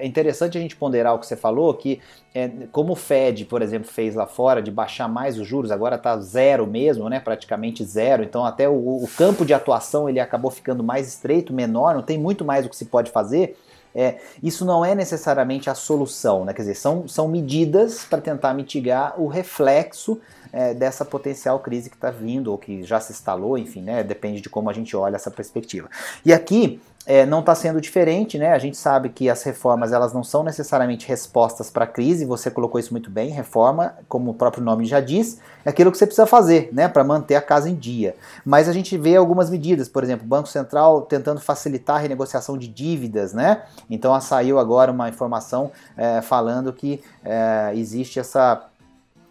é, 0.03 0.07
interessante 0.07 0.59
a 0.59 0.61
gente 0.61 0.75
ponderar 0.75 1.15
o 1.15 1.19
que 1.19 1.27
você 1.27 1.37
falou, 1.37 1.73
que 1.75 2.01
é, 2.35 2.51
como 2.73 2.95
o 2.95 2.97
Fed, 2.97 3.45
por 3.45 3.63
exemplo, 3.63 3.89
fez 3.89 4.17
lá 4.17 4.27
fora 4.27 4.61
de 4.61 4.71
baixar 4.71 5.09
mais 5.09 5.39
os 5.39 5.47
juros, 5.47 5.71
agora 5.71 5.95
está 5.95 6.19
zero 6.19 6.67
mesmo, 6.67 7.09
né? 7.09 7.21
Praticamente 7.21 7.85
zero. 7.85 8.25
Então 8.25 8.45
até 8.45 8.69
o, 8.69 8.73
o, 8.73 9.09
campo 9.17 9.45
de 9.45 9.55
atuação 9.55 10.09
ele 10.09 10.19
acabou 10.19 10.51
ficando 10.51 10.83
mais 10.83 11.07
estreito, 11.07 11.53
menor, 11.53 11.95
não 11.95 12.03
tem 12.03 12.19
muito 12.19 12.45
mais 12.45 12.67
o 12.67 12.69
que 12.69 12.77
se 12.77 12.87
pode 12.87 13.13
fazer. 13.13 13.57
É, 13.95 14.17
isso 14.43 14.65
não 14.65 14.85
é 14.85 14.95
necessariamente 14.95 15.69
a 15.69 15.75
solução, 15.75 16.45
né? 16.45 16.53
Quer 16.53 16.63
dizer, 16.63 16.75
são, 16.75 17.07
são 17.07 17.29
medidas 17.29 18.05
para 18.05 18.21
tentar 18.21 18.55
mitigar 18.55 19.21
o 19.21 19.29
reflexo 19.29 20.21
é, 20.53 20.75
dessa 20.75 21.05
potencial 21.05 21.59
crise 21.61 21.89
que 21.89 21.97
está 21.97 22.11
vindo 22.11 22.53
ou 22.53 22.59
que 22.59 22.83
já 22.83 23.01
se 23.01 23.13
instalou, 23.13 23.57
enfim, 23.57 23.83
né? 23.83 24.03
Depende 24.05 24.41
de 24.41 24.49
como 24.49 24.69
a 24.69 24.73
gente 24.73 24.95
olha 24.97 25.17
essa 25.17 25.31
perspectiva. 25.31 25.89
E 26.25 26.33
aqui 26.33 26.81
é, 27.05 27.27
não 27.27 27.41
está 27.41 27.55
sendo 27.55 27.81
diferente, 27.81 28.39
né? 28.39 28.53
A 28.53 28.59
gente 28.59 28.77
sabe 28.77 29.09
que 29.09 29.29
as 29.29 29.43
reformas 29.43 29.93
elas 29.93 30.13
não 30.13 30.23
são 30.23 30.45
necessariamente 30.45 31.09
respostas 31.09 31.69
para 31.69 31.85
a 31.85 31.87
crise. 31.87 32.25
Você 32.25 32.51
colocou 32.51 32.79
isso 32.79 32.93
muito 32.93 33.11
bem. 33.11 33.31
Reforma, 33.31 33.95
como 34.09 34.31
o 34.31 34.35
próprio 34.35 34.63
nome 34.63 34.85
já 34.85 35.01
diz, 35.01 35.41
é 35.65 35.71
aquilo 35.71 35.91
que 35.91 35.99
você 35.99 36.07
precisa 36.07 36.27
fazer, 36.27 36.69
né, 36.73 36.89
para 36.89 37.03
manter 37.03 37.35
a 37.35 37.43
casa 37.43 37.69
em 37.69 37.75
dia. 37.75 38.15
Mas 38.45 38.69
a 38.69 38.73
gente 38.73 38.97
vê 38.97 39.17
algumas 39.17 39.51
medidas, 39.51 39.89
por 39.89 40.05
exemplo, 40.05 40.25
o 40.25 40.29
Banco 40.29 40.49
Central 40.49 41.03
tentando 41.03 41.41
facilitar 41.41 41.97
a 41.97 41.99
renegociação 41.99 42.57
de 42.57 42.69
dívidas, 42.69 43.33
né? 43.33 43.63
Então 43.91 44.19
saiu 44.21 44.59
agora 44.59 44.93
uma 44.93 45.09
informação 45.09 45.73
é, 45.97 46.21
falando 46.23 46.73
que 46.73 47.03
é, 47.25 47.73
existe 47.75 48.21
essa 48.21 48.69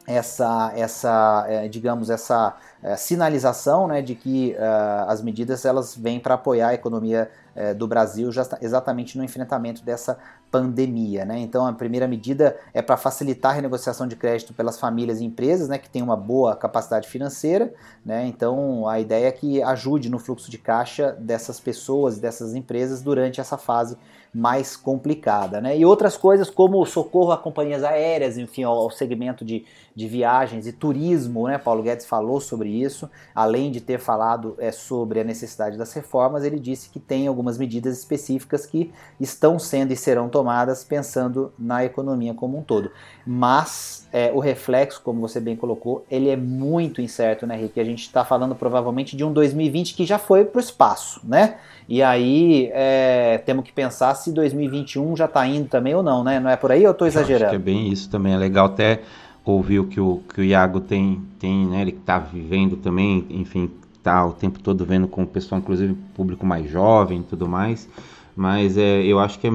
essa, 0.07 0.71
essa 0.75 1.45
é, 1.47 1.68
digamos, 1.68 2.09
essa 2.09 2.56
é, 2.81 2.95
sinalização 2.95 3.87
né, 3.87 4.02
de 4.02 4.16
que 4.16 4.56
uh, 4.57 5.09
as 5.09 5.21
medidas 5.21 5.64
elas 5.66 5.95
vêm 5.95 6.19
para 6.19 6.33
apoiar 6.33 6.69
a 6.69 6.73
economia 6.73 7.30
uh, 7.56 7.75
do 7.75 7.87
Brasil 7.87 8.31
já, 8.31 8.47
exatamente 8.61 9.18
no 9.18 9.23
enfrentamento 9.23 9.83
dessa 9.83 10.18
pandemia. 10.51 11.23
Né? 11.23 11.39
Então, 11.39 11.65
a 11.65 11.71
primeira 11.71 12.07
medida 12.07 12.57
é 12.73 12.81
para 12.81 12.97
facilitar 12.97 13.53
a 13.53 13.55
renegociação 13.55 14.05
de 14.05 14.17
crédito 14.17 14.53
pelas 14.53 14.77
famílias 14.77 15.21
e 15.21 15.25
empresas 15.25 15.69
né, 15.69 15.77
que 15.77 15.89
têm 15.89 16.01
uma 16.01 16.17
boa 16.17 16.55
capacidade 16.55 17.07
financeira. 17.07 17.73
Né? 18.05 18.27
Então, 18.27 18.87
a 18.87 18.99
ideia 18.99 19.27
é 19.27 19.31
que 19.31 19.63
ajude 19.63 20.09
no 20.09 20.19
fluxo 20.19 20.51
de 20.51 20.57
caixa 20.57 21.13
dessas 21.13 21.59
pessoas, 21.59 22.19
dessas 22.19 22.53
empresas 22.53 23.01
durante 23.01 23.39
essa 23.39 23.57
fase 23.57 23.97
mais 24.33 24.77
complicada. 24.77 25.59
Né? 25.59 25.77
E 25.77 25.85
outras 25.85 26.15
coisas 26.15 26.49
como 26.49 26.81
o 26.81 26.85
socorro 26.85 27.31
a 27.31 27.37
companhias 27.37 27.83
aéreas, 27.83 28.37
enfim, 28.37 28.63
ao, 28.63 28.89
segmento 28.89 29.43
de, 29.43 29.65
de 29.95 30.07
viagens 30.07 30.67
e 30.67 30.71
turismo, 30.71 31.47
né? 31.47 31.57
Paulo 31.57 31.83
Guedes 31.83 32.05
falou 32.05 32.39
sobre 32.39 32.69
isso, 32.69 33.09
além 33.35 33.71
de 33.71 33.81
ter 33.81 33.99
falado 33.99 34.55
é, 34.57 34.71
sobre 34.71 35.19
a 35.19 35.23
necessidade 35.23 35.77
das 35.77 35.91
reformas, 35.93 36.43
ele 36.43 36.59
disse 36.59 36.89
que 36.89 36.99
tem 36.99 37.27
algumas 37.27 37.57
medidas 37.57 37.97
específicas 37.97 38.65
que 38.65 38.91
estão 39.19 39.59
sendo 39.59 39.91
e 39.91 39.97
serão 39.97 40.29
tomadas 40.29 40.41
pensando 40.83 41.52
na 41.57 41.83
economia 41.86 42.33
como 42.33 42.57
um 42.57 42.62
todo. 42.62 42.92
Mas 43.26 44.07
é, 44.12 44.31
o 44.33 44.40
reflexo, 44.40 45.02
como 45.04 45.21
você 45.21 45.40
bem 45.40 45.56
colocou, 45.56 46.06
ele 46.10 46.30
é 46.30 46.36
muito 46.36 47.02
incerto, 47.02 47.45
né, 47.45 47.56
Rick? 47.56 47.80
A 47.80 47.83
gente 47.83 48.02
está 48.02 48.26
falando 48.26 48.56
provavelmente 48.56 49.16
de 49.16 49.24
um 49.24 49.31
2020 49.31 49.94
que 49.94 50.06
já 50.06 50.18
foi 50.18 50.45
para 50.45 50.57
o 50.57 50.62
espaço, 50.62 51.21
né? 51.24 51.56
E 51.88 52.02
aí 52.02 52.69
é, 52.74 53.38
temos 53.45 53.66
que 53.66 53.71
pensar 53.71 54.16
se 54.16 54.31
2021 54.31 55.16
já 55.16 55.26
está 55.26 55.45
indo 55.45 55.68
também 55.68 55.94
ou 55.94 56.02
não, 56.02 56.24
né? 56.24 56.40
Não 56.40 56.50
é 56.50 56.56
por 56.56 56.71
aí 56.71 56.86
ou 56.86 56.92
estou 56.92 57.07
exagerando? 57.07 57.45
Acho 57.45 57.64
que 57.64 57.69
é 57.69 57.74
bem 57.74 57.92
isso 57.92 58.10
também. 58.10 58.33
É 58.33 58.38
legal 58.38 58.68
até 58.68 59.02
ouvir 59.44 59.80
o 59.80 59.86
que 59.86 60.00
o, 60.00 60.21
que 60.33 60.42
o 60.42 60.44
Iago 60.44 60.80
tem, 60.80 61.21
tem 61.40 61.66
né? 61.68 61.81
Ele 61.81 61.92
está 61.92 62.19
vivendo 62.19 62.78
também, 62.78 63.26
enfim, 63.30 63.69
tá 64.04 64.26
o 64.26 64.31
tempo 64.31 64.60
todo 64.60 64.86
vendo 64.86 65.07
com 65.07 65.24
o 65.24 65.28
pessoal, 65.28 65.60
inclusive 65.60 65.94
público 66.16 66.45
mais 66.45 66.69
jovem 66.69 67.19
e 67.19 67.24
tudo 67.24 67.48
mais. 67.48 67.88
Mas 68.35 68.78
é, 68.78 69.04
eu 69.04 69.19
acho 69.19 69.40
que 69.40 69.47
é 69.47 69.52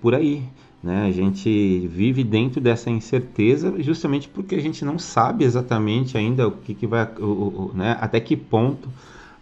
por 0.00 0.14
aí. 0.14 0.42
Né? 0.82 1.06
A 1.06 1.10
gente 1.10 1.86
vive 1.88 2.24
dentro 2.24 2.60
dessa 2.60 2.88
incerteza 2.88 3.74
justamente 3.80 4.28
porque 4.28 4.54
a 4.54 4.60
gente 4.60 4.84
não 4.84 4.98
sabe 4.98 5.44
exatamente 5.44 6.16
ainda 6.16 6.48
o 6.48 6.52
que, 6.52 6.74
que 6.74 6.86
vai, 6.86 7.06
o, 7.18 7.24
o, 7.24 7.72
né? 7.74 7.98
até 8.00 8.18
que 8.18 8.34
ponto 8.34 8.88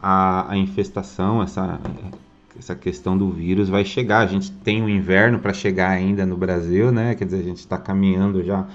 a, 0.03 0.53
a 0.53 0.57
infestação, 0.57 1.41
essa, 1.43 1.81
essa 2.59 2.75
questão 2.75 3.17
do 3.17 3.31
vírus 3.31 3.69
vai 3.69 3.85
chegar. 3.85 4.19
A 4.19 4.27
gente 4.27 4.51
tem 4.51 4.83
o 4.83 4.87
um 4.87 4.89
inverno 4.89 5.39
para 5.39 5.53
chegar 5.53 5.91
ainda 5.91 6.27
no 6.27 6.37
Brasil, 6.37 6.91
né? 6.91 7.15
Quer 7.15 7.27
dizer, 7.27 7.39
a 7.39 7.45
gente 7.45 7.59
está 7.59 7.79
caminhando 7.79 8.43
já 8.43 8.67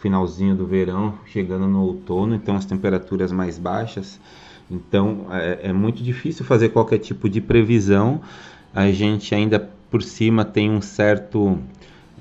finalzinho 0.00 0.56
do 0.56 0.66
verão, 0.66 1.14
chegando 1.26 1.68
no 1.68 1.80
outono, 1.82 2.34
então 2.34 2.56
as 2.56 2.64
temperaturas 2.64 3.30
mais 3.30 3.58
baixas. 3.58 4.20
Então 4.70 5.26
é, 5.30 5.60
é 5.64 5.72
muito 5.72 6.02
difícil 6.02 6.44
fazer 6.44 6.70
qualquer 6.70 6.98
tipo 6.98 7.28
de 7.28 7.40
previsão. 7.40 8.20
A 8.74 8.90
gente 8.90 9.34
ainda 9.34 9.68
por 9.90 10.02
cima 10.02 10.44
tem 10.44 10.70
um 10.70 10.80
certo 10.80 11.58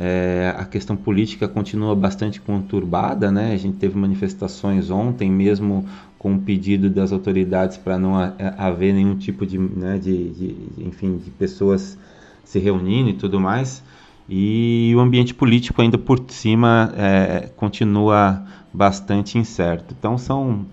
é, 0.03 0.51
a 0.57 0.65
questão 0.65 0.95
política 0.95 1.47
continua 1.47 1.95
bastante 1.95 2.41
conturbada, 2.41 3.31
né? 3.31 3.53
A 3.53 3.57
gente 3.57 3.77
teve 3.77 3.95
manifestações 3.95 4.89
ontem, 4.89 5.29
mesmo 5.29 5.85
com 6.17 6.33
o 6.33 6.39
pedido 6.39 6.89
das 6.89 7.11
autoridades 7.11 7.77
para 7.77 7.99
não 7.99 8.13
haver 8.57 8.93
nenhum 8.93 9.15
tipo 9.15 9.45
de, 9.45 9.59
né, 9.59 9.99
de, 9.99 10.29
de, 10.29 10.55
enfim, 10.79 11.17
de 11.17 11.29
pessoas 11.29 11.99
se 12.43 12.57
reunindo 12.57 13.11
e 13.11 13.13
tudo 13.13 13.39
mais. 13.39 13.83
E 14.27 14.91
o 14.95 14.99
ambiente 14.99 15.35
político 15.35 15.81
ainda 15.81 15.99
por 15.99 16.19
cima 16.29 16.91
é, 16.97 17.49
continua 17.55 18.43
bastante 18.73 19.37
incerto. 19.37 19.95
Então 19.97 20.17
são 20.17 20.65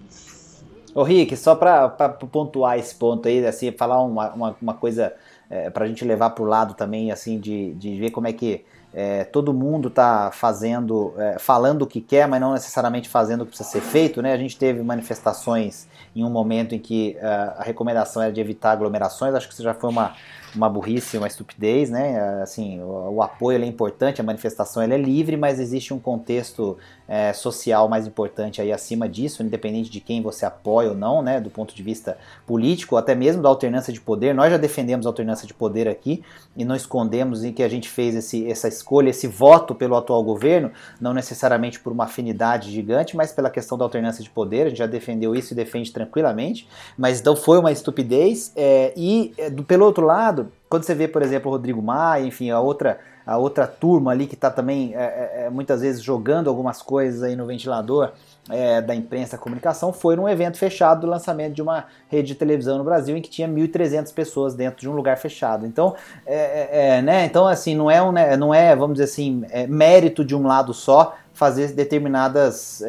Ô 0.94 1.02
Rick, 1.02 1.36
só 1.36 1.54
para 1.54 1.88
pontuar 1.88 2.78
esse 2.78 2.94
ponto 2.94 3.28
aí, 3.28 3.46
assim, 3.46 3.70
falar 3.72 4.02
uma, 4.02 4.30
uma, 4.32 4.56
uma 4.60 4.74
coisa 4.74 5.12
é, 5.50 5.70
para 5.70 5.84
a 5.84 5.88
gente 5.88 6.04
levar 6.04 6.30
para 6.30 6.44
o 6.44 6.46
lado 6.46 6.74
também, 6.74 7.10
assim, 7.10 7.38
de, 7.38 7.74
de 7.74 7.98
ver 7.98 8.10
como 8.10 8.26
é 8.26 8.32
que 8.32 8.64
é, 8.92 9.24
todo 9.24 9.52
mundo 9.52 9.88
está 9.88 10.30
fazendo, 10.32 11.12
é, 11.18 11.38
falando 11.38 11.82
o 11.82 11.86
que 11.86 12.00
quer, 12.00 12.26
mas 12.26 12.40
não 12.40 12.52
necessariamente 12.52 13.08
fazendo 13.08 13.42
o 13.42 13.44
que 13.44 13.50
precisa 13.50 13.68
ser 13.68 13.80
feito, 13.80 14.22
né? 14.22 14.32
A 14.32 14.36
gente 14.36 14.56
teve 14.56 14.82
manifestações 14.82 15.86
em 16.16 16.24
um 16.24 16.30
momento 16.30 16.74
em 16.74 16.78
que 16.78 17.16
uh, 17.20 17.60
a 17.60 17.62
recomendação 17.62 18.22
era 18.22 18.32
de 18.32 18.40
evitar 18.40 18.72
aglomerações, 18.72 19.34
acho 19.34 19.46
que 19.46 19.52
isso 19.52 19.62
já 19.62 19.74
foi 19.74 19.90
uma, 19.90 20.14
uma 20.58 20.68
burrice, 20.68 21.16
uma 21.16 21.28
estupidez, 21.28 21.88
né? 21.88 22.42
Assim, 22.42 22.80
o, 22.80 23.14
o 23.14 23.22
apoio 23.22 23.62
é 23.62 23.66
importante, 23.66 24.20
a 24.20 24.24
manifestação 24.24 24.82
é 24.82 24.86
livre, 24.98 25.36
mas 25.36 25.60
existe 25.60 25.94
um 25.94 25.98
contexto 25.98 26.76
é, 27.06 27.32
social 27.32 27.88
mais 27.88 28.06
importante 28.06 28.60
aí 28.60 28.70
acima 28.70 29.08
disso, 29.08 29.42
independente 29.42 29.88
de 29.88 30.00
quem 30.00 30.20
você 30.20 30.44
apoia 30.44 30.90
ou 30.90 30.94
não, 30.94 31.22
né? 31.22 31.40
Do 31.40 31.48
ponto 31.48 31.74
de 31.74 31.82
vista 31.82 32.18
político, 32.46 32.96
até 32.96 33.14
mesmo 33.14 33.40
da 33.40 33.48
alternância 33.48 33.92
de 33.92 34.00
poder. 34.00 34.34
Nós 34.34 34.50
já 34.50 34.58
defendemos 34.58 35.06
a 35.06 35.08
alternância 35.08 35.46
de 35.46 35.54
poder 35.54 35.88
aqui 35.88 36.22
e 36.56 36.64
não 36.64 36.74
escondemos 36.74 37.44
em 37.44 37.52
que 37.52 37.62
a 37.62 37.68
gente 37.68 37.88
fez 37.88 38.14
esse, 38.14 38.50
essa 38.50 38.68
escolha, 38.68 39.10
esse 39.10 39.26
voto 39.26 39.74
pelo 39.74 39.96
atual 39.96 40.22
governo, 40.22 40.70
não 41.00 41.14
necessariamente 41.14 41.80
por 41.80 41.92
uma 41.92 42.04
afinidade 42.04 42.70
gigante, 42.70 43.16
mas 43.16 43.32
pela 43.32 43.48
questão 43.48 43.78
da 43.78 43.84
alternância 43.84 44.22
de 44.22 44.28
poder. 44.28 44.66
A 44.66 44.68
gente 44.68 44.78
já 44.78 44.86
defendeu 44.86 45.34
isso 45.34 45.54
e 45.54 45.56
defende 45.56 45.92
tranquilamente, 45.92 46.68
mas 46.96 47.20
então 47.20 47.36
foi 47.36 47.58
uma 47.58 47.70
estupidez. 47.70 48.52
É, 48.56 48.92
e 48.96 49.32
é, 49.38 49.48
do, 49.48 49.62
pelo 49.62 49.84
outro 49.84 50.04
lado, 50.04 50.47
quando 50.68 50.84
você 50.84 50.94
vê, 50.94 51.08
por 51.08 51.22
exemplo, 51.22 51.50
o 51.50 51.54
Rodrigo 51.54 51.82
Maia, 51.82 52.24
enfim, 52.24 52.50
a 52.50 52.60
outra, 52.60 52.98
a 53.26 53.36
outra 53.38 53.66
turma 53.66 54.10
ali 54.10 54.26
que 54.26 54.34
está 54.34 54.50
também 54.50 54.94
é, 54.94 54.98
é, 54.98 55.44
é, 55.44 55.50
muitas 55.50 55.80
vezes 55.80 56.02
jogando 56.02 56.48
algumas 56.48 56.82
coisas 56.82 57.22
aí 57.22 57.34
no 57.34 57.46
ventilador 57.46 58.12
é, 58.50 58.80
da 58.80 58.94
imprensa 58.94 59.38
comunicação, 59.38 59.92
foi 59.92 60.16
num 60.16 60.28
evento 60.28 60.58
fechado 60.58 61.02
do 61.02 61.06
lançamento 61.06 61.54
de 61.54 61.62
uma 61.62 61.86
rede 62.08 62.28
de 62.28 62.34
televisão 62.34 62.78
no 62.78 62.84
Brasil 62.84 63.16
em 63.16 63.22
que 63.22 63.30
tinha 63.30 63.48
1.300 63.48 64.12
pessoas 64.12 64.54
dentro 64.54 64.80
de 64.80 64.88
um 64.88 64.92
lugar 64.92 65.16
fechado. 65.16 65.66
Então, 65.66 65.94
é, 66.26 66.96
é, 66.96 67.02
né? 67.02 67.24
então 67.24 67.46
assim, 67.46 67.74
não 67.74 67.90
é, 67.90 68.02
um, 68.02 68.12
né, 68.12 68.36
não 68.36 68.52
é, 68.52 68.76
vamos 68.76 68.94
dizer 68.94 69.04
assim, 69.04 69.42
mérito 69.68 70.24
de 70.24 70.34
um 70.34 70.46
lado 70.46 70.74
só, 70.74 71.16
fazer 71.32 71.72
determinadas, 71.72 72.82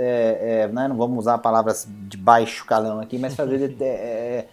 né, 0.73 0.87
não 0.87 0.97
vamos 0.97 1.19
usar 1.19 1.37
palavras 1.37 1.87
de 1.87 2.17
baixo 2.17 2.65
calão 2.65 2.99
aqui, 2.99 3.19
mas 3.19 3.35
fazer 3.35 3.69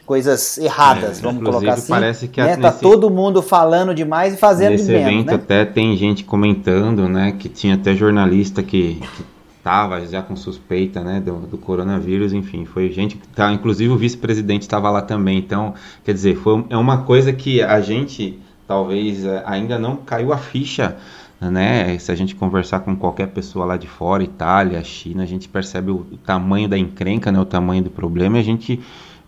coisas 0.07 0.57
erradas, 0.57 1.19
é, 1.19 1.23
vamos 1.23 1.43
colocar 1.43 1.75
assim. 1.75 1.89
Parece 1.89 2.29
que 2.29 2.41
né, 2.41 2.57
tá 2.57 2.69
nesse, 2.71 2.81
todo 2.81 3.11
mundo 3.11 3.43
falando 3.43 3.93
demais 3.93 4.35
e 4.35 4.37
fazendo 4.37 4.71
nesse 4.71 4.91
menos, 4.91 5.13
evento 5.13 5.27
né? 5.27 5.35
até 5.35 5.65
tem 5.65 5.97
gente 5.97 6.25
comentando, 6.25 7.09
né, 7.09 7.35
que 7.37 7.49
tinha 7.49 7.75
até 7.75 7.95
jornalista 7.95 8.63
que, 8.63 8.95
que 9.17 9.25
tava 9.63 10.07
já 10.07 10.23
com 10.23 10.37
suspeita, 10.37 11.03
né, 11.03 11.21
do, 11.21 11.41
do, 11.41 11.59
coronavírus, 11.59 12.33
enfim, 12.33 12.65
foi 12.65 12.89
gente 12.91 13.17
que 13.17 13.27
tá, 13.29 13.53
inclusive 13.53 13.93
o 13.93 13.97
vice-presidente 13.97 14.63
estava 14.63 14.89
lá 14.89 15.03
também, 15.03 15.39
então, 15.39 15.75
quer 16.05 16.15
dizer, 16.15 16.37
foi 16.37 16.65
é 16.71 16.77
uma 16.77 16.99
coisa 16.99 17.33
que 17.33 17.61
a 17.61 17.81
gente 17.81 18.39
talvez 18.67 19.25
é, 19.25 19.43
ainda 19.45 19.79
não 19.79 19.97
caiu 19.97 20.33
a 20.33 20.39
ficha 20.39 20.97
né? 21.39 21.99
Se 21.99 22.11
a 22.11 22.15
gente 22.15 22.35
conversar 22.35 22.81
com 22.81 22.97
qualquer 22.97 23.29
pessoa 23.29 23.67
lá 23.67 23.77
de 23.77 23.87
fora, 23.87 24.23
Itália, 24.23 24.83
China, 24.83 25.23
a 25.23 25.27
gente 25.27 25.49
percebe 25.49 25.91
o, 25.91 25.97
o 25.97 26.17
tamanho 26.17 26.67
da 26.67 26.79
encrenca, 26.79 27.31
né? 27.31 27.39
O 27.39 27.45
tamanho 27.45 27.85
do 27.85 27.91
problema 27.91 28.39
e 28.39 28.41
a 28.41 28.45
gente 28.45 28.81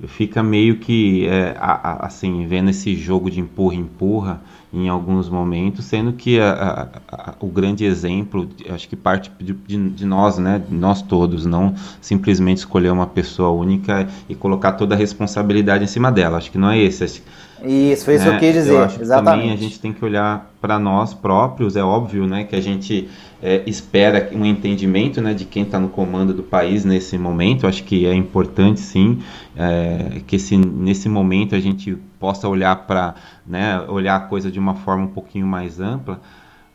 fica 0.07 0.43
meio 0.43 0.76
que 0.76 1.26
é, 1.26 1.57
a, 1.59 1.73
a, 1.73 2.07
assim 2.07 2.47
vendo 2.47 2.71
esse 2.71 2.95
jogo 2.95 3.31
de 3.31 3.40
empurra 3.40 3.75
empurra 3.75 4.40
em 4.73 4.88
alguns 4.88 5.28
momentos, 5.28 5.87
sendo 5.87 6.12
que 6.12 6.38
a, 6.38 6.88
o 7.40 7.47
grande 7.47 7.85
exemplo, 7.85 8.49
acho 8.69 8.88
que 8.88 8.95
parte 8.95 9.31
de, 9.40 9.55
de, 9.55 9.88
de, 9.90 10.07
nós, 10.07 10.38
né, 10.38 10.62
nós 10.69 11.00
todos, 11.00 11.47
não 11.47 11.75
simplesmente 12.00 12.59
escolher 12.59 12.90
uma 12.90 13.07
pessoa 13.07 13.50
única 13.50 14.07
e 14.28 14.35
colocar 14.35 14.73
toda 14.73 14.95
a 14.95 14.99
responsabilidade 14.99 15.85
em 15.85 15.87
cima 15.87 16.12
dela. 16.12 16.37
Acho 16.37 16.50
que 16.50 16.59
não 16.59 16.71
é 16.71 16.78
esse. 16.78 17.23
Isso, 17.64 18.05
foi 18.05 18.17
isso 18.17 18.25
que 18.25 18.31
eu 18.31 18.38
quis 18.38 18.55
dizer. 18.55 18.73
Eu 18.73 18.85
acho 18.85 19.00
Exatamente. 19.00 19.40
também 19.40 19.52
a 19.52 19.57
gente 19.57 19.81
tem 19.81 19.93
que 19.93 20.05
olhar 20.05 20.52
para 20.61 20.78
nós 20.78 21.14
próprios, 21.14 21.75
é 21.75 21.83
óbvio, 21.83 22.26
né, 22.26 22.45
que 22.45 22.55
a 22.55 22.61
gente 22.61 23.09
é, 23.42 23.62
espera 23.66 24.30
um 24.33 24.45
entendimento, 24.45 25.21
né, 25.21 25.33
de 25.33 25.45
quem 25.45 25.62
está 25.62 25.78
no 25.78 25.88
comando 25.88 26.35
do 26.35 26.42
país 26.42 26.85
nesse 26.85 27.16
momento. 27.16 27.66
Acho 27.66 27.85
que 27.85 28.07
é 28.07 28.14
importante, 28.14 28.80
sim, 28.80 29.23
é, 29.57 30.21
que 30.26 30.37
esse, 30.37 30.57
nesse 30.57 31.09
momento 31.09 31.54
a 31.54 31.61
gente 31.61 31.97
possa 32.18 32.49
olhar 32.49 32.75
para, 32.87 33.14
né, 33.47 33.80
olhar 33.88 34.16
a 34.16 34.21
coisa 34.21 34.50
de 34.50 34.59
uma 34.59 34.75
forma 34.75 35.04
um 35.04 35.09
pouquinho 35.09 35.47
mais 35.47 35.80
ampla. 35.80 36.21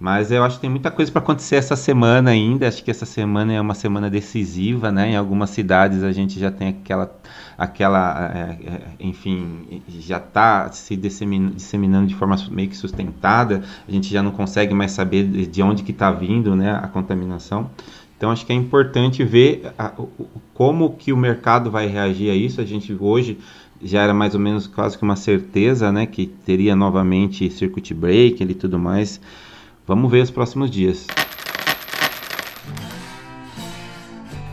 Mas 0.03 0.33
eu 0.33 0.43
acho 0.43 0.57
que 0.57 0.62
tem 0.63 0.69
muita 0.69 0.91
coisa 0.91 1.10
para 1.10 1.22
acontecer 1.22 1.55
essa 1.55 1.77
semana 1.77 2.31
ainda. 2.31 2.67
Acho 2.67 2.83
que 2.83 2.91
essa 2.91 3.05
semana 3.05 3.53
é 3.53 3.62
uma 3.62 3.74
semana 3.74 4.10
decisiva, 4.10 4.91
né? 4.91 5.12
Em 5.12 5.15
algumas 5.15 5.51
cidades 5.51 6.03
a 6.03 6.12
gente 6.12 6.38
já 6.38 6.51
tem 6.51 6.67
aquela 6.67 7.10
aquela, 7.57 8.29
é, 8.36 8.81
enfim, 9.00 9.81
já 9.88 10.17
está 10.17 10.69
se 10.74 10.98
disseminando, 10.98 11.55
disseminando, 11.55 12.07
de 12.07 12.15
forma 12.15 12.36
meio 12.51 12.67
que 12.67 12.75
sustentada, 12.75 13.63
a 13.88 13.89
gente 13.89 14.12
já 14.12 14.22
não 14.22 14.31
consegue 14.31 14.74
mais 14.74 14.91
saber 14.91 15.24
de 15.24 15.63
onde 15.63 15.83
que 15.83 15.91
está 15.91 16.12
vindo 16.12 16.53
né, 16.53 16.74
a 16.83 16.89
contaminação. 16.89 17.72
Então 18.17 18.29
acho 18.29 18.45
que 18.45 18.51
é 18.51 18.55
importante 18.57 19.24
ver 19.24 19.72
a, 19.79 19.93
como 20.53 20.98
que 20.98 21.13
o 21.13 21.17
mercado 21.17 21.72
vai 21.72 21.88
reagir 21.88 22.29
a 22.29 22.36
isso. 22.36 22.60
A 22.60 22.65
gente 22.65 22.93
hoje 23.00 23.38
já 23.81 24.01
era 24.01 24.13
mais 24.13 24.33
ou 24.33 24.41
menos 24.41 24.67
quase 24.67 24.98
que 24.98 25.03
uma 25.05 25.15
certeza, 25.15 25.93
né, 25.93 26.05
que 26.05 26.25
teria 26.25 26.75
novamente 26.75 27.50
circuit 27.50 27.93
breaker 27.93 28.51
e 28.51 28.53
tudo 28.53 28.77
mais. 28.77 29.22
Vamos 29.86 30.10
ver 30.10 30.22
os 30.22 30.32
próximos 30.32 30.72
dias. 30.72 31.08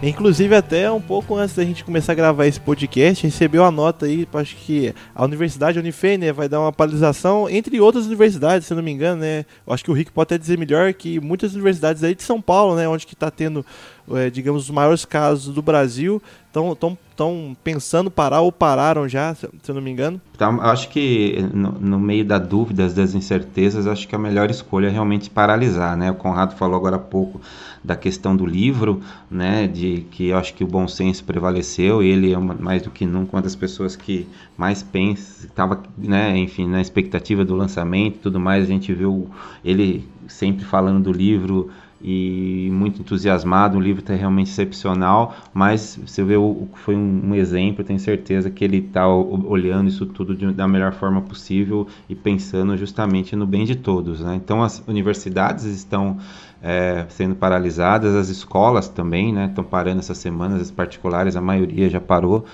Inclusive, 0.03 0.55
até 0.55 0.91
um 0.91 1.01
pouco 1.01 1.37
antes 1.37 1.55
da 1.55 1.63
gente 1.63 1.85
começar 1.85 2.13
a 2.13 2.15
gravar 2.15 2.47
esse 2.47 2.59
podcast, 2.59 3.23
recebeu 3.23 3.63
a 3.63 3.71
nota 3.71 4.07
aí, 4.07 4.27
acho 4.33 4.57
que 4.57 4.95
a 5.15 5.23
Universidade 5.23 5.79
Unifei, 5.79 6.17
né, 6.17 6.33
vai 6.33 6.49
dar 6.49 6.59
uma 6.59 6.73
paralisação, 6.73 7.51
entre 7.51 7.79
outras 7.79 8.07
universidades, 8.07 8.67
se 8.67 8.73
não 8.73 8.83
me 8.83 8.91
engano, 8.91 9.21
né? 9.21 9.45
Acho 9.67 9.85
que 9.85 9.91
o 9.91 9.95
Rick 9.95 10.11
pode 10.11 10.29
até 10.29 10.39
dizer 10.39 10.57
melhor 10.57 10.95
que 10.95 11.21
muitas 11.21 11.53
universidades 11.53 12.03
aí 12.03 12.15
de 12.15 12.23
São 12.23 12.41
Paulo, 12.41 12.77
né, 12.77 12.89
onde 12.89 13.07
que 13.07 13.13
está 13.13 13.31
tendo, 13.31 13.65
é, 14.13 14.31
digamos, 14.31 14.65
os 14.65 14.71
maiores 14.71 15.05
casos 15.05 15.55
do 15.55 15.63
Brasil, 15.63 16.23
estão 16.47 17.57
pensando 17.63 18.11
parar 18.11 18.41
ou 18.41 18.51
pararam 18.51 19.09
já, 19.09 19.35
se 19.35 19.47
eu 19.69 19.75
não 19.75 19.83
me 19.83 19.91
engano? 19.91 20.21
Então, 20.35 20.61
acho 20.61 20.89
que 20.89 21.37
no, 21.53 21.73
no, 21.73 21.99
meio 21.99 22.25
da 22.25 22.39
dúvidas, 22.39 22.95
das 22.95 23.15
incertezas, 23.15 23.87
acho 23.87 24.09
que 24.09 24.15
a 24.15 24.19
melhor 24.19 24.51
escolha 24.51 24.89
é 24.89 24.91
realmente 24.91 25.31
paralisar, 25.31 25.97
né? 25.97 26.11
O 26.11 26.15
Conrado 26.15 26.57
falou 26.57 26.77
agora 26.77 26.97
há 26.97 27.01
pouco 27.01 27.41
da 27.83 27.97
questão 27.97 28.37
do 28.37 28.45
livro, 28.45 29.01
né, 29.31 29.67
de 29.67 30.07
que 30.11 30.29
eu 30.29 30.39
acho 30.39 30.53
que 30.55 30.63
o 30.63 30.67
bom 30.67 30.87
senso 30.87 31.25
prevaleceu, 31.25 32.03
ele 32.03 32.33
é 32.33 32.37
uma, 32.37 32.55
mais 32.55 32.83
do 32.83 32.91
que 32.91 33.07
nunca 33.07 33.37
uma 33.37 33.43
das 33.43 33.57
pessoas 33.57 33.97
que 33.97 34.29
mais 34.57 34.83
pensa, 34.83 35.47
estava, 35.47 35.83
né, 35.97 36.37
enfim, 36.37 36.69
na 36.69 36.81
expectativa 36.81 37.45
do 37.45 37.55
lançamento 37.55 38.17
e 38.17 38.19
tudo 38.19 38.39
mais, 38.39 38.65
a 38.65 38.67
gente 38.67 38.93
viu 38.93 39.31
ele 39.65 40.07
sempre 40.29 40.65
falando 40.65 41.05
do 41.05 41.13
livro 41.13 41.71
e 42.03 42.71
muito 42.73 43.01
entusiasmado, 43.01 43.77
o 43.77 43.81
livro 43.81 44.01
está 44.01 44.15
realmente 44.15 44.51
excepcional, 44.51 45.35
mas 45.53 45.99
você 46.05 46.25
vê 46.25 46.37
o 46.37 46.69
que 46.73 46.79
foi 46.79 46.97
um, 46.97 47.35
exemplo, 47.35 47.85
tenho 47.85 47.99
certeza 47.99 48.51
que 48.51 48.65
ele 48.65 48.79
está 48.79 49.07
olhando 49.07 49.89
isso 49.89 50.07
tudo 50.07 50.35
de, 50.35 50.53
da 50.53 50.67
melhor 50.67 50.93
forma 50.93 51.21
possível 51.21 51.87
e 52.09 52.15
pensando 52.15 52.77
justamente 52.77 53.37
no 53.37 53.47
bem 53.47 53.65
de 53.65 53.77
todos. 53.77 54.21
Né? 54.21 54.35
Então 54.37 54.63
as 54.63 54.83
universidades 54.87 55.65
estão 55.65 56.17
é, 56.63 57.05
sendo 57.09 57.35
paralisadas, 57.35 58.15
as 58.15 58.29
escolas 58.29 58.89
também 58.89 59.33
né, 59.33 59.47
estão 59.47 59.65
parando 59.65 60.01
essas 60.01 60.19
semanas, 60.19 60.61
as 60.61 60.71
particulares, 60.71 61.37
a 61.37 61.41
maioria 61.41 61.89
já 61.89 62.01
parou. 62.01 62.47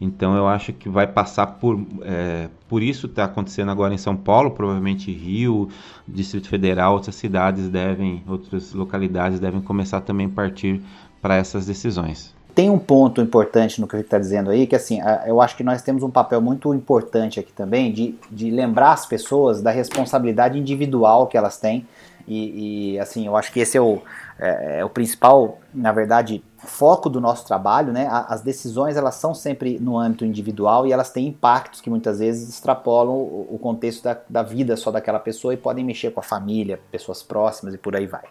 Então 0.00 0.36
eu 0.36 0.46
acho 0.46 0.72
que 0.72 0.88
vai 0.88 1.06
passar 1.06 1.46
por, 1.46 1.84
é, 2.02 2.48
por 2.68 2.82
isso 2.82 3.06
está 3.06 3.24
acontecendo 3.24 3.70
agora 3.70 3.92
em 3.92 3.98
São 3.98 4.16
Paulo, 4.16 4.52
provavelmente 4.52 5.12
Rio, 5.12 5.68
Distrito 6.06 6.48
Federal, 6.48 6.94
outras 6.94 7.16
cidades 7.16 7.68
devem, 7.68 8.22
outras 8.28 8.72
localidades 8.72 9.40
devem 9.40 9.60
começar 9.60 10.00
também 10.00 10.26
a 10.26 10.30
partir 10.30 10.80
para 11.20 11.36
essas 11.36 11.66
decisões. 11.66 12.36
Tem 12.54 12.70
um 12.70 12.78
ponto 12.78 13.20
importante 13.20 13.80
no 13.80 13.86
que 13.86 13.94
ele 13.94 14.02
está 14.02 14.18
dizendo 14.18 14.50
aí, 14.50 14.66
que 14.66 14.74
assim, 14.74 15.00
eu 15.26 15.40
acho 15.40 15.56
que 15.56 15.62
nós 15.62 15.82
temos 15.82 16.02
um 16.02 16.10
papel 16.10 16.40
muito 16.40 16.74
importante 16.74 17.38
aqui 17.38 17.52
também 17.52 17.92
de, 17.92 18.16
de 18.30 18.50
lembrar 18.50 18.92
as 18.92 19.06
pessoas 19.06 19.62
da 19.62 19.70
responsabilidade 19.70 20.58
individual 20.58 21.28
que 21.28 21.36
elas 21.36 21.56
têm. 21.58 21.86
E, 22.26 22.94
e 22.94 22.98
assim, 22.98 23.26
eu 23.26 23.36
acho 23.36 23.52
que 23.52 23.60
esse 23.60 23.76
é 23.76 23.80
o, 23.80 24.02
é, 24.38 24.80
é 24.80 24.84
o 24.84 24.90
principal, 24.90 25.58
na 25.74 25.92
verdade, 25.92 26.44
foco 26.58 27.08
do 27.08 27.20
nosso 27.20 27.46
trabalho, 27.46 27.92
né? 27.92 28.08
As 28.10 28.40
decisões 28.40 28.96
elas 28.96 29.14
são 29.14 29.34
sempre 29.34 29.78
no 29.78 29.96
âmbito 29.96 30.24
individual 30.24 30.86
e 30.86 30.92
elas 30.92 31.10
têm 31.10 31.28
impactos 31.28 31.80
que 31.80 31.88
muitas 31.88 32.18
vezes 32.18 32.48
extrapolam 32.48 33.14
o 33.14 33.58
contexto 33.60 34.02
da, 34.02 34.18
da 34.28 34.42
vida 34.42 34.76
só 34.76 34.90
daquela 34.90 35.20
pessoa 35.20 35.54
e 35.54 35.56
podem 35.56 35.84
mexer 35.84 36.10
com 36.10 36.20
a 36.20 36.22
família, 36.22 36.80
pessoas 36.90 37.22
próximas 37.22 37.74
e 37.74 37.78
por 37.78 37.94
aí 37.94 38.06
vai. 38.06 38.24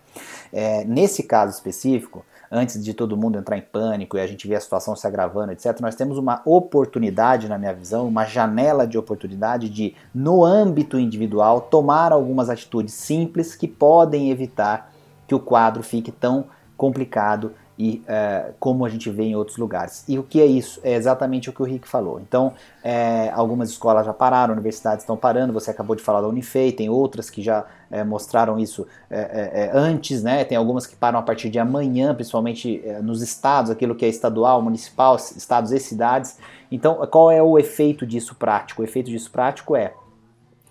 É, 0.51 0.83
nesse 0.83 1.23
caso 1.23 1.53
específico, 1.53 2.25
antes 2.51 2.83
de 2.83 2.93
todo 2.93 3.15
mundo 3.15 3.37
entrar 3.37 3.57
em 3.57 3.61
pânico 3.61 4.17
e 4.17 4.21
a 4.21 4.27
gente 4.27 4.47
ver 4.47 4.55
a 4.55 4.61
situação 4.61 4.95
se 4.95 5.07
agravando, 5.07 5.51
etc., 5.53 5.79
nós 5.79 5.95
temos 5.95 6.17
uma 6.17 6.41
oportunidade, 6.45 7.47
na 7.47 7.57
minha 7.57 7.73
visão, 7.73 8.07
uma 8.07 8.25
janela 8.25 8.85
de 8.85 8.97
oportunidade 8.97 9.69
de, 9.69 9.95
no 10.13 10.43
âmbito 10.43 10.99
individual, 10.99 11.61
tomar 11.61 12.11
algumas 12.11 12.49
atitudes 12.49 12.93
simples 12.93 13.55
que 13.55 13.67
podem 13.67 14.31
evitar 14.31 14.91
que 15.27 15.35
o 15.35 15.39
quadro 15.39 15.83
fique 15.83 16.11
tão 16.11 16.45
complicado 16.75 17.53
e 17.79 18.01
é, 18.07 18.53
como 18.59 18.85
a 18.85 18.89
gente 18.89 19.09
vê 19.09 19.23
em 19.23 19.35
outros 19.35 19.57
lugares. 19.57 20.03
E 20.07 20.17
o 20.17 20.23
que 20.23 20.41
é 20.41 20.45
isso? 20.45 20.79
É 20.83 20.93
exatamente 20.93 21.49
o 21.49 21.53
que 21.53 21.61
o 21.61 21.65
Rick 21.65 21.87
falou. 21.87 22.19
Então, 22.19 22.53
é, 22.83 23.29
algumas 23.33 23.69
escolas 23.69 24.05
já 24.05 24.13
pararam, 24.13 24.53
universidades 24.53 25.03
estão 25.03 25.15
parando, 25.15 25.53
você 25.53 25.69
acabou 25.69 25.95
de 25.95 26.01
falar 26.01 26.21
da 26.21 26.27
Unifei, 26.27 26.71
tem 26.71 26.89
outras 26.89 27.29
que 27.29 27.41
já 27.41 27.65
é, 27.91 28.03
mostraram 28.03 28.57
isso 28.57 28.87
é, 29.09 29.69
é, 29.69 29.71
antes, 29.73 30.23
né? 30.23 30.43
tem 30.43 30.57
algumas 30.57 30.87
que 30.87 30.95
param 30.95 31.19
a 31.19 31.21
partir 31.21 31.49
de 31.49 31.59
amanhã, 31.59 32.15
principalmente 32.15 32.81
nos 33.03 33.21
estados, 33.21 33.69
aquilo 33.69 33.93
que 33.93 34.05
é 34.05 34.09
estadual, 34.09 34.61
municipal, 34.61 35.15
estados 35.15 35.71
e 35.71 35.79
cidades. 35.79 36.37
Então, 36.71 36.95
qual 37.11 37.29
é 37.29 37.41
o 37.43 37.59
efeito 37.59 38.07
disso 38.07 38.33
prático? 38.35 38.81
O 38.81 38.85
efeito 38.85 39.11
disso 39.11 39.29
prático 39.29 39.75
é 39.75 39.93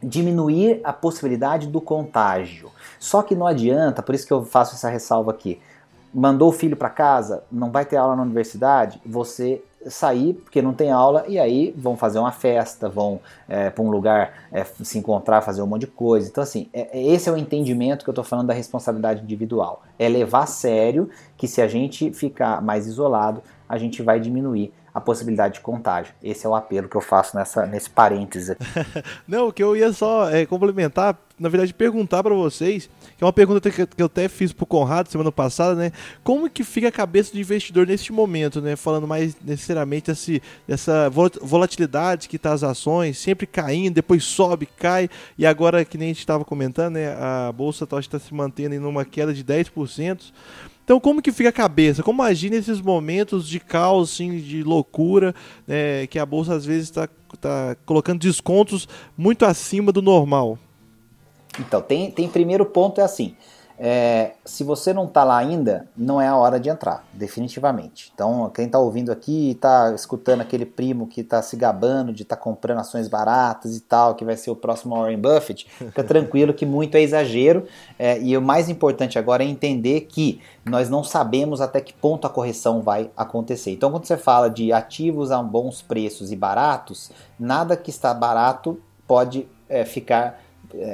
diminuir 0.02 0.80
a 0.84 0.92
possibilidade 0.92 1.66
do 1.66 1.80
contágio. 1.80 2.70
Só 2.98 3.22
que 3.22 3.34
não 3.34 3.46
adianta, 3.46 4.02
por 4.02 4.14
isso 4.14 4.26
que 4.26 4.32
eu 4.32 4.44
faço 4.44 4.74
essa 4.74 4.88
ressalva 4.88 5.30
aqui 5.30 5.60
mandou 6.16 6.48
o 6.48 6.52
filho 6.52 6.76
para 6.76 6.88
casa, 6.88 7.42
não 7.52 7.70
vai 7.70 7.84
ter 7.84 7.96
aula 7.98 8.16
na 8.16 8.22
universidade, 8.22 8.98
você 9.04 9.62
sair 9.86 10.32
porque 10.32 10.62
não 10.62 10.72
tem 10.72 10.90
aula 10.90 11.24
e 11.28 11.38
aí 11.38 11.74
vão 11.76 11.94
fazer 11.94 12.18
uma 12.18 12.32
festa, 12.32 12.88
vão 12.88 13.20
é, 13.46 13.68
para 13.68 13.84
um 13.84 13.90
lugar 13.90 14.32
é, 14.50 14.64
se 14.64 14.98
encontrar, 14.98 15.42
fazer 15.42 15.60
um 15.60 15.66
monte 15.66 15.82
de 15.82 15.88
coisa. 15.88 16.26
Então, 16.26 16.42
assim, 16.42 16.70
é, 16.72 16.98
é 16.98 17.06
esse 17.12 17.28
é 17.28 17.32
o 17.32 17.36
entendimento 17.36 18.02
que 18.02 18.08
eu 18.08 18.12
estou 18.12 18.24
falando 18.24 18.46
da 18.46 18.54
responsabilidade 18.54 19.22
individual. 19.22 19.82
É 19.98 20.08
levar 20.08 20.44
a 20.44 20.46
sério 20.46 21.10
que 21.36 21.46
se 21.46 21.60
a 21.60 21.68
gente 21.68 22.10
ficar 22.12 22.62
mais 22.62 22.86
isolado, 22.86 23.42
a 23.68 23.76
gente 23.76 24.02
vai 24.02 24.18
diminuir 24.18 24.72
a 24.96 25.00
possibilidade 25.00 25.54
de 25.54 25.60
contágio. 25.60 26.14
Esse 26.22 26.46
é 26.46 26.48
o 26.48 26.54
apelo 26.54 26.88
que 26.88 26.96
eu 26.96 27.02
faço 27.02 27.36
nessa, 27.36 27.66
nesse 27.66 27.90
parênteses 27.90 28.48
aqui. 28.48 28.64
Não, 29.28 29.48
o 29.48 29.52
que 29.52 29.62
eu 29.62 29.76
ia 29.76 29.92
só 29.92 30.30
é, 30.30 30.46
complementar, 30.46 31.14
na 31.38 31.48
verdade 31.48 31.74
perguntar 31.74 32.22
para 32.22 32.34
vocês, 32.34 32.88
que 33.16 33.22
é 33.22 33.26
uma 33.26 33.32
pergunta 33.32 33.70
que 33.70 33.86
eu 33.98 34.06
até 34.06 34.28
fiz 34.28 34.52
pro 34.52 34.64
Conrado 34.64 35.10
semana 35.10 35.30
passada, 35.30 35.74
né? 35.74 35.92
Como 36.24 36.48
que 36.48 36.64
fica 36.64 36.88
a 36.88 36.92
cabeça 36.92 37.32
do 37.32 37.38
investidor 37.38 37.86
neste 37.86 38.12
momento, 38.12 38.60
né? 38.60 38.74
Falando 38.74 39.06
mais 39.06 39.36
necessariamente 39.44 40.10
esse, 40.10 40.42
dessa 40.66 41.10
volatilidade 41.10 42.28
que 42.28 42.38
tá 42.38 42.52
as 42.52 42.62
ações, 42.62 43.18
sempre 43.18 43.46
caindo, 43.46 43.94
depois 43.94 44.24
sobe, 44.24 44.66
cai, 44.66 45.10
e 45.36 45.44
agora, 45.44 45.84
que 45.84 45.98
nem 45.98 46.06
a 46.06 46.12
gente 46.12 46.20
estava 46.20 46.44
comentando, 46.44 46.94
né? 46.94 47.08
A 47.14 47.52
Bolsa 47.52 47.84
está 47.84 48.18
se 48.18 48.32
mantendo 48.32 48.74
em 48.74 48.78
uma 48.78 49.04
queda 49.04 49.34
de 49.34 49.44
10%. 49.44 50.32
Então, 50.86 51.00
como 51.00 51.20
que 51.20 51.32
fica 51.32 51.48
a 51.48 51.52
cabeça? 51.52 52.00
Como 52.00 52.22
agir 52.22 52.48
nesses 52.48 52.80
momentos 52.80 53.48
de 53.48 53.58
caos, 53.58 54.12
assim, 54.12 54.38
de 54.38 54.62
loucura, 54.62 55.34
né, 55.66 56.06
que 56.06 56.16
a 56.16 56.24
bolsa 56.24 56.54
às 56.54 56.64
vezes 56.64 56.84
está 56.84 57.08
tá 57.40 57.76
colocando 57.84 58.20
descontos 58.20 58.88
muito 59.18 59.44
acima 59.44 59.90
do 59.90 60.00
normal? 60.00 60.56
Então, 61.58 61.80
tem, 61.80 62.10
tem 62.10 62.28
primeiro 62.28 62.66
ponto 62.66 63.00
é 63.00 63.04
assim. 63.04 63.34
É, 63.78 64.32
se 64.42 64.64
você 64.64 64.94
não 64.94 65.04
está 65.04 65.22
lá 65.22 65.36
ainda, 65.36 65.86
não 65.94 66.18
é 66.18 66.26
a 66.26 66.34
hora 66.34 66.58
de 66.58 66.70
entrar, 66.70 67.04
definitivamente. 67.12 68.10
Então, 68.14 68.50
quem 68.54 68.64
está 68.66 68.78
ouvindo 68.78 69.12
aqui 69.12 69.50
está 69.50 69.92
escutando 69.94 70.40
aquele 70.40 70.64
primo 70.64 71.06
que 71.06 71.21
está 71.21 71.42
se 71.42 71.56
gabando 71.56 72.10
de 72.10 72.23
estar 72.23 72.36
tá 72.36 72.42
comprando 72.42 72.78
ações 72.78 73.06
baratas 73.06 73.76
e 73.76 73.80
tal, 73.80 74.14
que 74.14 74.25
vai 74.25 74.36
ser 74.36 74.50
o 74.50 74.56
próximo 74.56 74.97
Warren 74.97 75.19
Buffett, 75.19 75.69
fica 75.69 76.02
tranquilo 76.04 76.54
que 76.54 76.64
muito 76.64 76.95
é 76.97 77.02
exagero. 77.02 77.66
É, 77.99 78.19
e 78.19 78.34
o 78.36 78.40
mais 78.40 78.71
importante 78.71 79.19
agora 79.19 79.45
é 79.45 79.47
entender 79.47 80.02
que 80.02 80.40
nós 80.64 80.88
não 80.88 81.04
sabemos 81.04 81.60
até 81.60 81.80
que 81.80 81.92
ponto 81.92 82.26
a 82.26 82.30
correção 82.30 82.80
vai 82.80 83.10
acontecer. 83.14 83.73
Então, 83.73 83.90
quando 83.90 84.06
você 84.06 84.16
fala 84.16 84.49
de 84.49 84.73
ativos 84.73 85.30
a 85.30 85.42
bons 85.42 85.82
preços 85.82 86.32
e 86.32 86.36
baratos, 86.36 87.10
nada 87.38 87.76
que 87.76 87.90
está 87.90 88.14
barato 88.14 88.80
pode 89.06 89.47
é, 89.69 89.84
ficar 89.84 90.40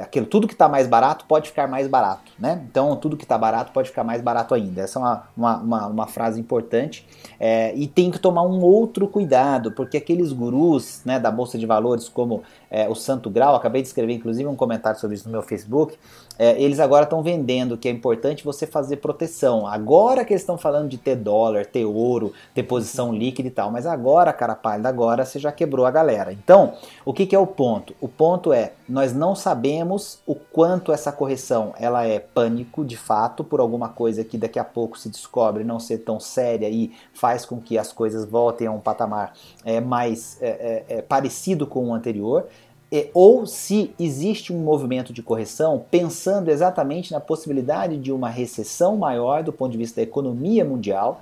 aquilo, 0.01 0.25
tudo 0.25 0.47
que 0.47 0.53
está 0.53 0.67
mais 0.67 0.87
barato 0.87 1.25
pode 1.25 1.49
ficar 1.49 1.67
mais 1.67 1.87
barato, 1.87 2.31
né? 2.39 2.63
Então, 2.69 2.95
tudo 2.95 3.17
que 3.17 3.23
está 3.23 3.37
barato 3.37 3.71
pode 3.71 3.89
ficar 3.89 4.03
mais 4.03 4.21
barato 4.21 4.53
ainda. 4.53 4.81
Essa 4.81 4.99
é 4.99 5.01
uma, 5.01 5.23
uma, 5.35 5.57
uma, 5.57 5.87
uma 5.87 6.07
frase 6.07 6.39
importante. 6.39 7.05
É, 7.39 7.73
e 7.75 7.87
tem 7.87 8.11
que 8.11 8.19
tomar 8.19 8.43
um 8.43 8.61
outro 8.61 9.07
cuidado, 9.07 9.71
porque 9.71 9.97
aqueles 9.97 10.31
gurus 10.31 11.01
né, 11.05 11.19
da 11.19 11.31
Bolsa 11.31 11.57
de 11.57 11.65
Valores, 11.65 12.07
como 12.07 12.43
é, 12.69 12.87
o 12.89 12.95
Santo 12.95 13.29
Grau, 13.29 13.55
acabei 13.55 13.81
de 13.81 13.87
escrever 13.87 14.13
inclusive 14.13 14.47
um 14.47 14.55
comentário 14.55 14.99
sobre 14.99 15.15
isso 15.15 15.25
no 15.25 15.31
meu 15.31 15.41
Facebook, 15.41 15.97
é, 16.37 16.59
eles 16.61 16.79
agora 16.79 17.03
estão 17.03 17.21
vendendo 17.21 17.77
que 17.77 17.87
é 17.87 17.91
importante 17.91 18.43
você 18.43 18.65
fazer 18.65 18.97
proteção. 18.97 19.67
Agora 19.67 20.25
que 20.25 20.33
eles 20.33 20.41
estão 20.41 20.57
falando 20.57 20.89
de 20.89 20.97
ter 20.97 21.15
dólar, 21.15 21.65
ter 21.65 21.85
ouro, 21.85 22.33
ter 22.53 22.63
posição 22.63 23.13
líquida 23.13 23.47
e 23.47 23.51
tal, 23.51 23.71
mas 23.71 23.85
agora, 23.85 24.33
cara 24.33 24.55
pálida, 24.55 24.89
agora 24.89 25.25
você 25.25 25.39
já 25.39 25.51
quebrou 25.51 25.85
a 25.85 25.91
galera. 25.91 26.33
Então, 26.33 26.73
o 27.05 27.13
que, 27.13 27.25
que 27.25 27.35
é 27.35 27.39
o 27.39 27.47
ponto? 27.47 27.95
O 28.01 28.07
ponto 28.07 28.51
é, 28.51 28.73
nós 28.87 29.13
não 29.13 29.35
sabemos 29.35 30.19
o 30.25 30.35
quanto 30.35 30.91
essa 30.91 31.11
correção 31.11 31.73
ela 31.77 32.05
é 32.05 32.19
pânico, 32.19 32.83
de 32.83 32.97
fato, 32.97 33.43
por 33.43 33.59
alguma 33.59 33.89
coisa 33.89 34.23
que 34.23 34.37
daqui 34.37 34.59
a 34.59 34.63
pouco 34.63 34.97
se 34.97 35.09
descobre 35.09 35.63
não 35.63 35.79
ser 35.79 35.99
tão 35.99 36.19
séria 36.19 36.69
e 36.69 36.91
faz 37.13 37.45
com 37.45 37.59
que 37.59 37.77
as 37.77 37.93
coisas 37.93 38.25
voltem 38.25 38.67
a 38.67 38.71
um 38.71 38.79
patamar 38.79 39.33
é, 39.63 39.79
mais 39.79 40.37
é, 40.41 40.83
é, 40.89 40.97
é 40.97 41.01
parecido 41.01 41.67
com 41.67 41.89
o 41.89 41.93
anterior 41.93 42.47
ou 43.13 43.47
se 43.47 43.91
existe 43.99 44.53
um 44.53 44.59
movimento 44.59 45.11
de 45.11 45.23
correção 45.23 45.83
pensando 45.89 46.49
exatamente 46.49 47.11
na 47.11 47.19
possibilidade 47.19 47.97
de 47.97 48.11
uma 48.11 48.29
recessão 48.29 48.95
maior 48.95 49.41
do 49.41 49.51
ponto 49.51 49.71
de 49.71 49.79
vista 49.79 49.95
da 49.95 50.03
economia 50.03 50.63
mundial, 50.63 51.21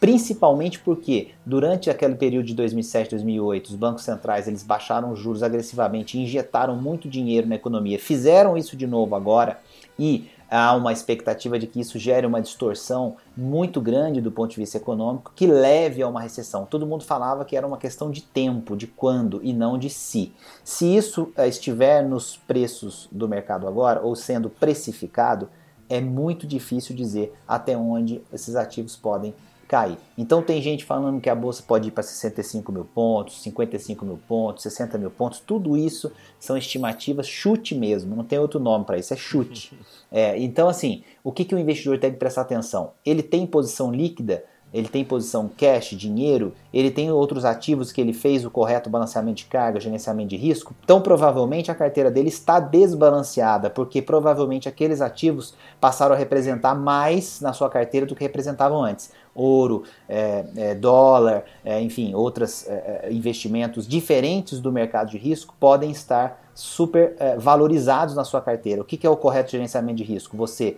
principalmente 0.00 0.78
porque 0.78 1.28
durante 1.44 1.90
aquele 1.90 2.14
período 2.14 2.46
de 2.46 2.54
2007, 2.54 3.10
2008, 3.10 3.68
os 3.68 3.76
bancos 3.76 4.02
centrais 4.02 4.48
eles 4.48 4.62
baixaram 4.62 5.12
os 5.12 5.18
juros 5.18 5.42
agressivamente, 5.42 6.18
injetaram 6.18 6.74
muito 6.74 7.06
dinheiro 7.06 7.46
na 7.46 7.56
economia, 7.56 7.98
fizeram 7.98 8.56
isso 8.56 8.74
de 8.74 8.86
novo 8.86 9.14
agora 9.14 9.58
e 9.98 10.24
há 10.50 10.74
uma 10.74 10.92
expectativa 10.92 11.58
de 11.58 11.66
que 11.66 11.80
isso 11.80 11.98
gere 11.98 12.26
uma 12.26 12.40
distorção 12.40 13.16
muito 13.36 13.80
grande 13.80 14.20
do 14.20 14.32
ponto 14.32 14.50
de 14.50 14.56
vista 14.56 14.76
econômico 14.76 15.32
que 15.34 15.46
leve 15.46 16.02
a 16.02 16.08
uma 16.08 16.20
recessão. 16.20 16.66
Todo 16.66 16.86
mundo 16.86 17.04
falava 17.04 17.44
que 17.44 17.56
era 17.56 17.66
uma 17.66 17.78
questão 17.78 18.10
de 18.10 18.22
tempo, 18.22 18.76
de 18.76 18.86
quando 18.88 19.40
e 19.42 19.52
não 19.52 19.78
de 19.78 19.88
se. 19.88 20.32
Se 20.64 20.84
isso 20.84 21.32
eh, 21.36 21.48
estiver 21.48 22.02
nos 22.02 22.36
preços 22.36 23.08
do 23.12 23.28
mercado 23.28 23.68
agora 23.68 24.00
ou 24.00 24.16
sendo 24.16 24.50
precificado, 24.50 25.48
é 25.88 26.00
muito 26.00 26.46
difícil 26.46 26.94
dizer 26.94 27.32
até 27.46 27.76
onde 27.76 28.22
esses 28.32 28.56
ativos 28.56 28.96
podem 28.96 29.34
cair. 29.70 29.96
Então 30.18 30.42
tem 30.42 30.60
gente 30.60 30.84
falando 30.84 31.20
que 31.20 31.30
a 31.30 31.34
bolsa 31.34 31.62
pode 31.62 31.86
ir 31.86 31.90
para 31.92 32.02
65 32.02 32.72
mil 32.72 32.84
pontos, 32.84 33.40
55 33.40 34.04
mil 34.04 34.18
pontos, 34.26 34.64
60 34.64 34.98
mil 34.98 35.12
pontos. 35.12 35.38
Tudo 35.38 35.76
isso 35.76 36.10
são 36.40 36.58
estimativas, 36.58 37.28
chute 37.28 37.72
mesmo, 37.72 38.16
não 38.16 38.24
tem 38.24 38.36
outro 38.36 38.58
nome 38.58 38.84
para 38.84 38.98
isso, 38.98 39.14
é 39.14 39.16
chute. 39.16 39.72
É, 40.12 40.36
então, 40.42 40.68
assim, 40.68 41.04
o 41.22 41.30
que, 41.30 41.44
que 41.44 41.54
o 41.54 41.58
investidor 41.58 41.96
tem 41.96 42.10
que 42.10 42.18
prestar 42.18 42.40
atenção? 42.40 42.94
Ele 43.06 43.22
tem 43.22 43.46
posição 43.46 43.92
líquida 43.92 44.42
ele 44.72 44.88
tem 44.88 45.04
posição 45.04 45.50
cash, 45.56 45.90
dinheiro, 45.90 46.54
ele 46.72 46.90
tem 46.90 47.10
outros 47.10 47.44
ativos 47.44 47.90
que 47.90 48.00
ele 48.00 48.12
fez 48.12 48.44
o 48.44 48.50
correto 48.50 48.88
balanceamento 48.88 49.38
de 49.38 49.44
carga, 49.46 49.80
gerenciamento 49.80 50.30
de 50.30 50.36
risco, 50.36 50.74
então 50.84 51.00
provavelmente 51.00 51.70
a 51.70 51.74
carteira 51.74 52.10
dele 52.10 52.28
está 52.28 52.60
desbalanceada, 52.60 53.68
porque 53.68 54.00
provavelmente 54.00 54.68
aqueles 54.68 55.00
ativos 55.00 55.54
passaram 55.80 56.14
a 56.14 56.18
representar 56.18 56.74
mais 56.74 57.40
na 57.40 57.52
sua 57.52 57.68
carteira 57.68 58.06
do 58.06 58.14
que 58.14 58.22
representavam 58.22 58.82
antes. 58.82 59.12
Ouro, 59.34 59.84
é, 60.08 60.44
é, 60.56 60.74
dólar, 60.74 61.44
é, 61.64 61.80
enfim, 61.80 62.14
outros 62.14 62.66
é, 62.68 63.02
é, 63.04 63.12
investimentos 63.12 63.86
diferentes 63.86 64.60
do 64.60 64.72
mercado 64.72 65.10
de 65.10 65.18
risco 65.18 65.54
podem 65.58 65.90
estar 65.90 66.42
super 66.54 67.14
é, 67.18 67.36
valorizados 67.36 68.14
na 68.14 68.24
sua 68.24 68.40
carteira. 68.40 68.82
O 68.82 68.84
que, 68.84 68.96
que 68.96 69.06
é 69.06 69.10
o 69.10 69.16
correto 69.16 69.50
gerenciamento 69.50 69.96
de 69.96 70.04
risco? 70.04 70.36
Você 70.36 70.76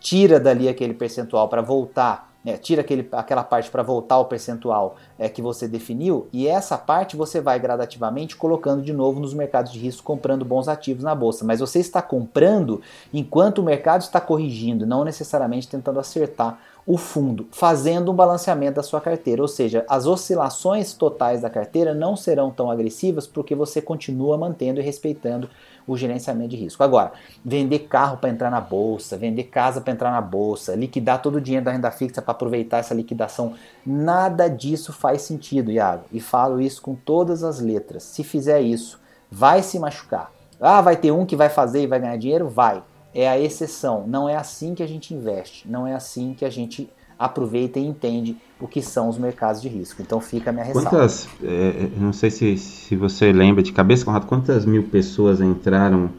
tira 0.00 0.38
dali 0.38 0.68
aquele 0.68 0.94
percentual 0.94 1.48
para 1.48 1.62
voltar 1.62 2.34
é, 2.44 2.58
tira 2.58 2.82
aquele, 2.82 3.08
aquela 3.12 3.42
parte 3.42 3.70
para 3.70 3.82
voltar 3.82 4.16
ao 4.16 4.26
percentual 4.26 4.96
é, 5.18 5.28
que 5.28 5.40
você 5.40 5.66
definiu 5.66 6.28
e 6.32 6.46
essa 6.46 6.76
parte 6.76 7.16
você 7.16 7.40
vai 7.40 7.58
gradativamente 7.58 8.36
colocando 8.36 8.82
de 8.82 8.92
novo 8.92 9.18
nos 9.18 9.32
mercados 9.32 9.72
de 9.72 9.78
risco, 9.78 10.02
comprando 10.02 10.44
bons 10.44 10.68
ativos 10.68 11.02
na 11.02 11.14
bolsa. 11.14 11.44
Mas 11.44 11.60
você 11.60 11.78
está 11.78 12.02
comprando 12.02 12.82
enquanto 13.12 13.58
o 13.58 13.62
mercado 13.62 14.02
está 14.02 14.20
corrigindo, 14.20 14.86
não 14.86 15.04
necessariamente 15.04 15.68
tentando 15.68 15.98
acertar 15.98 16.58
o 16.86 16.98
fundo, 16.98 17.48
fazendo 17.50 18.12
um 18.12 18.14
balanceamento 18.14 18.76
da 18.76 18.82
sua 18.82 19.00
carteira. 19.00 19.40
Ou 19.40 19.48
seja, 19.48 19.84
as 19.88 20.06
oscilações 20.06 20.92
totais 20.92 21.40
da 21.40 21.48
carteira 21.48 21.94
não 21.94 22.14
serão 22.16 22.50
tão 22.50 22.70
agressivas 22.70 23.26
porque 23.26 23.54
você 23.54 23.80
continua 23.80 24.36
mantendo 24.36 24.80
e 24.80 24.82
respeitando 24.82 25.48
o 25.86 25.96
gerenciamento 25.96 26.50
de 26.50 26.56
risco. 26.56 26.82
Agora, 26.82 27.12
vender 27.44 27.80
carro 27.80 28.18
para 28.18 28.30
entrar 28.30 28.50
na 28.50 28.60
bolsa, 28.60 29.16
vender 29.16 29.44
casa 29.44 29.80
para 29.80 29.92
entrar 29.92 30.10
na 30.10 30.20
bolsa, 30.20 30.74
liquidar 30.74 31.22
todo 31.22 31.36
o 31.36 31.40
dinheiro 31.40 31.64
da 31.64 31.72
renda 31.72 31.90
fixa 31.90 32.22
para 32.22 32.32
aproveitar 32.32 32.78
essa 32.78 32.94
liquidação, 32.94 33.54
nada 33.84 34.48
disso 34.48 34.92
faz 34.92 35.22
sentido, 35.22 35.70
Iago. 35.70 36.04
E 36.12 36.20
falo 36.20 36.60
isso 36.60 36.82
com 36.82 36.94
todas 36.94 37.42
as 37.42 37.60
letras. 37.60 38.02
Se 38.02 38.22
fizer 38.22 38.60
isso, 38.60 39.00
vai 39.30 39.62
se 39.62 39.78
machucar. 39.78 40.30
Ah, 40.60 40.80
vai 40.80 40.96
ter 40.96 41.10
um 41.10 41.26
que 41.26 41.36
vai 41.36 41.48
fazer 41.48 41.82
e 41.82 41.86
vai 41.86 42.00
ganhar 42.00 42.16
dinheiro? 42.16 42.48
Vai. 42.48 42.82
É 43.14 43.28
a 43.28 43.38
exceção. 43.38 44.04
Não 44.06 44.28
é 44.28 44.36
assim 44.36 44.74
que 44.74 44.82
a 44.82 44.86
gente 44.86 45.14
investe. 45.14 45.70
Não 45.70 45.86
é 45.86 45.94
assim 45.94 46.34
que 46.34 46.44
a 46.44 46.50
gente 46.50 46.90
aproveita 47.18 47.78
e 47.78 47.86
entende 47.86 48.36
o 48.60 48.66
que 48.66 48.82
são 48.82 49.08
os 49.08 49.18
mercados 49.18 49.62
de 49.62 49.68
risco. 49.68 50.02
Então 50.02 50.20
fica 50.20 50.50
a 50.50 50.52
minha 50.52 50.64
ressalva. 50.64 50.90
Quantas, 50.90 51.28
é, 51.42 51.88
não 51.96 52.12
sei 52.12 52.30
se, 52.30 52.56
se 52.58 52.96
você 52.96 53.32
lembra 53.32 53.62
de 53.62 53.72
cabeça, 53.72 54.04
Conrado, 54.04 54.26
quantas 54.26 54.64
mil 54.64 54.82
pessoas 54.84 55.40
entraram 55.40 56.10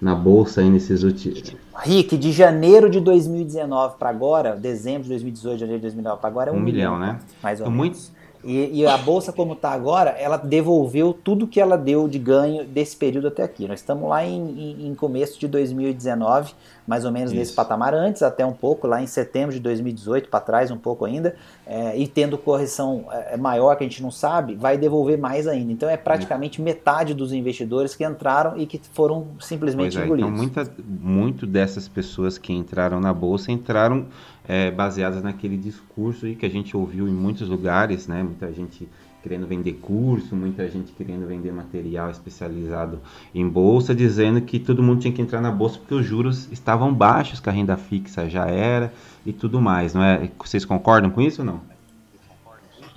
na 0.00 0.14
bolsa 0.14 0.60
aí 0.60 0.70
nesses 0.70 1.02
últimos... 1.02 1.54
Rick, 1.76 2.16
de 2.16 2.32
janeiro 2.32 2.90
de 2.90 3.00
2019 3.00 3.96
para 3.98 4.10
agora, 4.10 4.56
dezembro 4.56 5.04
de 5.04 5.10
2018, 5.10 5.60
janeiro 5.60 5.78
de 5.78 5.82
2019 5.82 6.20
para 6.20 6.28
agora 6.28 6.50
é 6.50 6.52
um, 6.52 6.56
um 6.56 6.60
milhão, 6.60 6.96
milhão, 6.96 7.14
né? 7.14 7.20
Mais 7.42 7.60
ou 7.60 7.66
então, 7.66 7.78
menos. 7.78 8.10
Muito, 8.10 8.19
e, 8.42 8.80
e, 8.80 8.86
a 8.86 8.96
bolsa, 8.96 9.32
como 9.32 9.52
está 9.52 9.70
agora, 9.70 10.10
ela 10.10 10.38
devolveu 10.38 11.12
tudo 11.12 11.46
que 11.46 11.60
ela 11.60 11.76
deu 11.76 12.08
de 12.08 12.18
ganho 12.18 12.64
desse 12.64 12.96
período 12.96 13.28
até 13.28 13.42
aqui. 13.42 13.68
Nós 13.68 13.80
estamos 13.80 14.08
lá 14.08 14.24
em, 14.24 14.40
em, 14.40 14.86
em 14.88 14.94
começo 14.94 15.38
de 15.38 15.46
2019, 15.46 16.54
mais 16.86 17.04
ou 17.04 17.12
menos 17.12 17.30
Isso. 17.30 17.38
nesse 17.38 17.52
patamar, 17.52 17.92
antes 17.92 18.22
até 18.22 18.44
um 18.44 18.52
pouco, 18.52 18.86
lá 18.86 19.02
em 19.02 19.06
setembro 19.06 19.52
de 19.52 19.60
2018, 19.60 20.30
para 20.30 20.40
trás 20.40 20.70
um 20.70 20.78
pouco 20.78 21.04
ainda, 21.04 21.36
é, 21.66 21.96
e 21.98 22.08
tendo 22.08 22.38
correção 22.38 23.06
é, 23.10 23.36
maior 23.36 23.76
que 23.76 23.84
a 23.84 23.86
gente 23.86 24.02
não 24.02 24.10
sabe, 24.10 24.54
vai 24.54 24.78
devolver 24.78 25.18
mais 25.18 25.46
ainda. 25.46 25.70
Então 25.70 25.88
é 25.88 25.96
praticamente 25.96 26.62
metade 26.62 27.12
dos 27.12 27.32
investidores 27.32 27.94
que 27.94 28.04
entraram 28.04 28.56
e 28.56 28.64
que 28.64 28.80
foram 28.92 29.28
simplesmente 29.38 29.96
pois 29.96 30.04
engolidos. 30.04 30.30
É, 30.30 30.44
então, 30.44 30.64
muita, 30.64 30.72
muito 30.82 31.46
dessas 31.46 31.86
pessoas 31.86 32.38
que 32.38 32.52
entraram 32.52 33.00
na 33.00 33.12
bolsa 33.12 33.52
entraram 33.52 34.06
é, 34.50 34.68
baseadas 34.68 35.22
naquele 35.22 35.56
discurso 35.56 36.26
aí 36.26 36.34
que 36.34 36.44
a 36.44 36.50
gente 36.50 36.76
ouviu 36.76 37.06
em 37.06 37.12
muitos 37.12 37.48
lugares, 37.48 38.08
né? 38.08 38.20
Muita 38.20 38.52
gente 38.52 38.88
querendo 39.22 39.46
vender 39.46 39.74
curso, 39.74 40.34
muita 40.34 40.68
gente 40.68 40.90
querendo 40.90 41.24
vender 41.24 41.52
material 41.52 42.10
especializado 42.10 42.98
em 43.32 43.48
bolsa, 43.48 43.94
dizendo 43.94 44.40
que 44.40 44.58
todo 44.58 44.82
mundo 44.82 45.02
tinha 45.02 45.12
que 45.12 45.22
entrar 45.22 45.40
na 45.40 45.52
bolsa 45.52 45.78
porque 45.78 45.94
os 45.94 46.04
juros 46.04 46.48
estavam 46.50 46.92
baixos, 46.92 47.38
que 47.38 47.48
a 47.48 47.52
renda 47.52 47.76
fixa 47.76 48.28
já 48.28 48.46
era 48.46 48.92
e 49.24 49.32
tudo 49.32 49.60
mais, 49.60 49.94
não 49.94 50.02
é? 50.02 50.28
Vocês 50.36 50.64
concordam 50.64 51.10
com 51.10 51.20
isso 51.20 51.42
ou 51.42 51.46
não? 51.46 51.60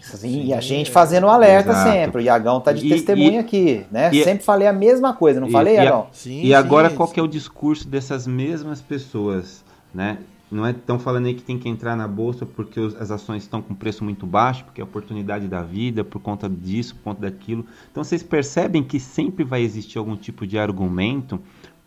Sim, 0.02 0.46
e 0.46 0.54
a 0.56 0.60
gente 0.60 0.90
fazendo 0.90 1.28
um 1.28 1.30
alerta 1.30 1.70
Exato. 1.70 1.92
sempre. 1.92 2.22
O 2.22 2.24
Iagão 2.24 2.60
tá 2.62 2.74
de 2.74 2.88
e, 2.88 2.90
testemunha 2.90 3.38
e, 3.38 3.40
aqui, 3.40 3.86
né? 3.92 4.10
E, 4.12 4.24
sempre 4.24 4.44
falei 4.44 4.68
a 4.68 4.74
mesma 4.74 5.14
coisa, 5.14 5.40
não 5.40 5.52
falei, 5.52 5.76
Iagão? 5.76 6.08
Sim, 6.12 6.42
e 6.44 6.52
agora 6.52 6.90
sim, 6.90 6.96
qual 6.96 7.08
que 7.10 7.20
é 7.20 7.24
o 7.24 7.28
discurso 7.28 7.88
dessas 7.88 8.26
mesmas 8.26 8.82
pessoas, 8.82 9.64
né? 9.94 10.18
Não 10.54 10.66
é 10.66 10.74
tão 10.74 11.00
falando 11.00 11.26
aí 11.26 11.34
que 11.34 11.42
tem 11.42 11.58
que 11.58 11.68
entrar 11.68 11.96
na 11.96 12.08
bolsa 12.08 12.46
porque 12.46 12.80
os, 12.80 12.96
as 12.96 13.10
ações 13.10 13.44
estão 13.44 13.62
com 13.62 13.74
preço 13.74 14.04
muito 14.04 14.26
baixo, 14.26 14.64
porque 14.64 14.80
é 14.80 14.84
a 14.84 14.86
oportunidade 14.86 15.48
da 15.48 15.62
vida, 15.62 16.04
por 16.04 16.22
conta 16.22 16.48
disso, 16.48 16.96
por 16.96 17.04
conta 17.04 17.22
daquilo. 17.22 17.66
Então 17.92 18.04
vocês 18.04 18.22
percebem 18.22 18.84
que 18.84 19.00
sempre 19.00 19.44
vai 19.44 19.62
existir 19.62 19.98
algum 19.98 20.16
tipo 20.16 20.46
de 20.46 20.58
argumento 20.58 21.40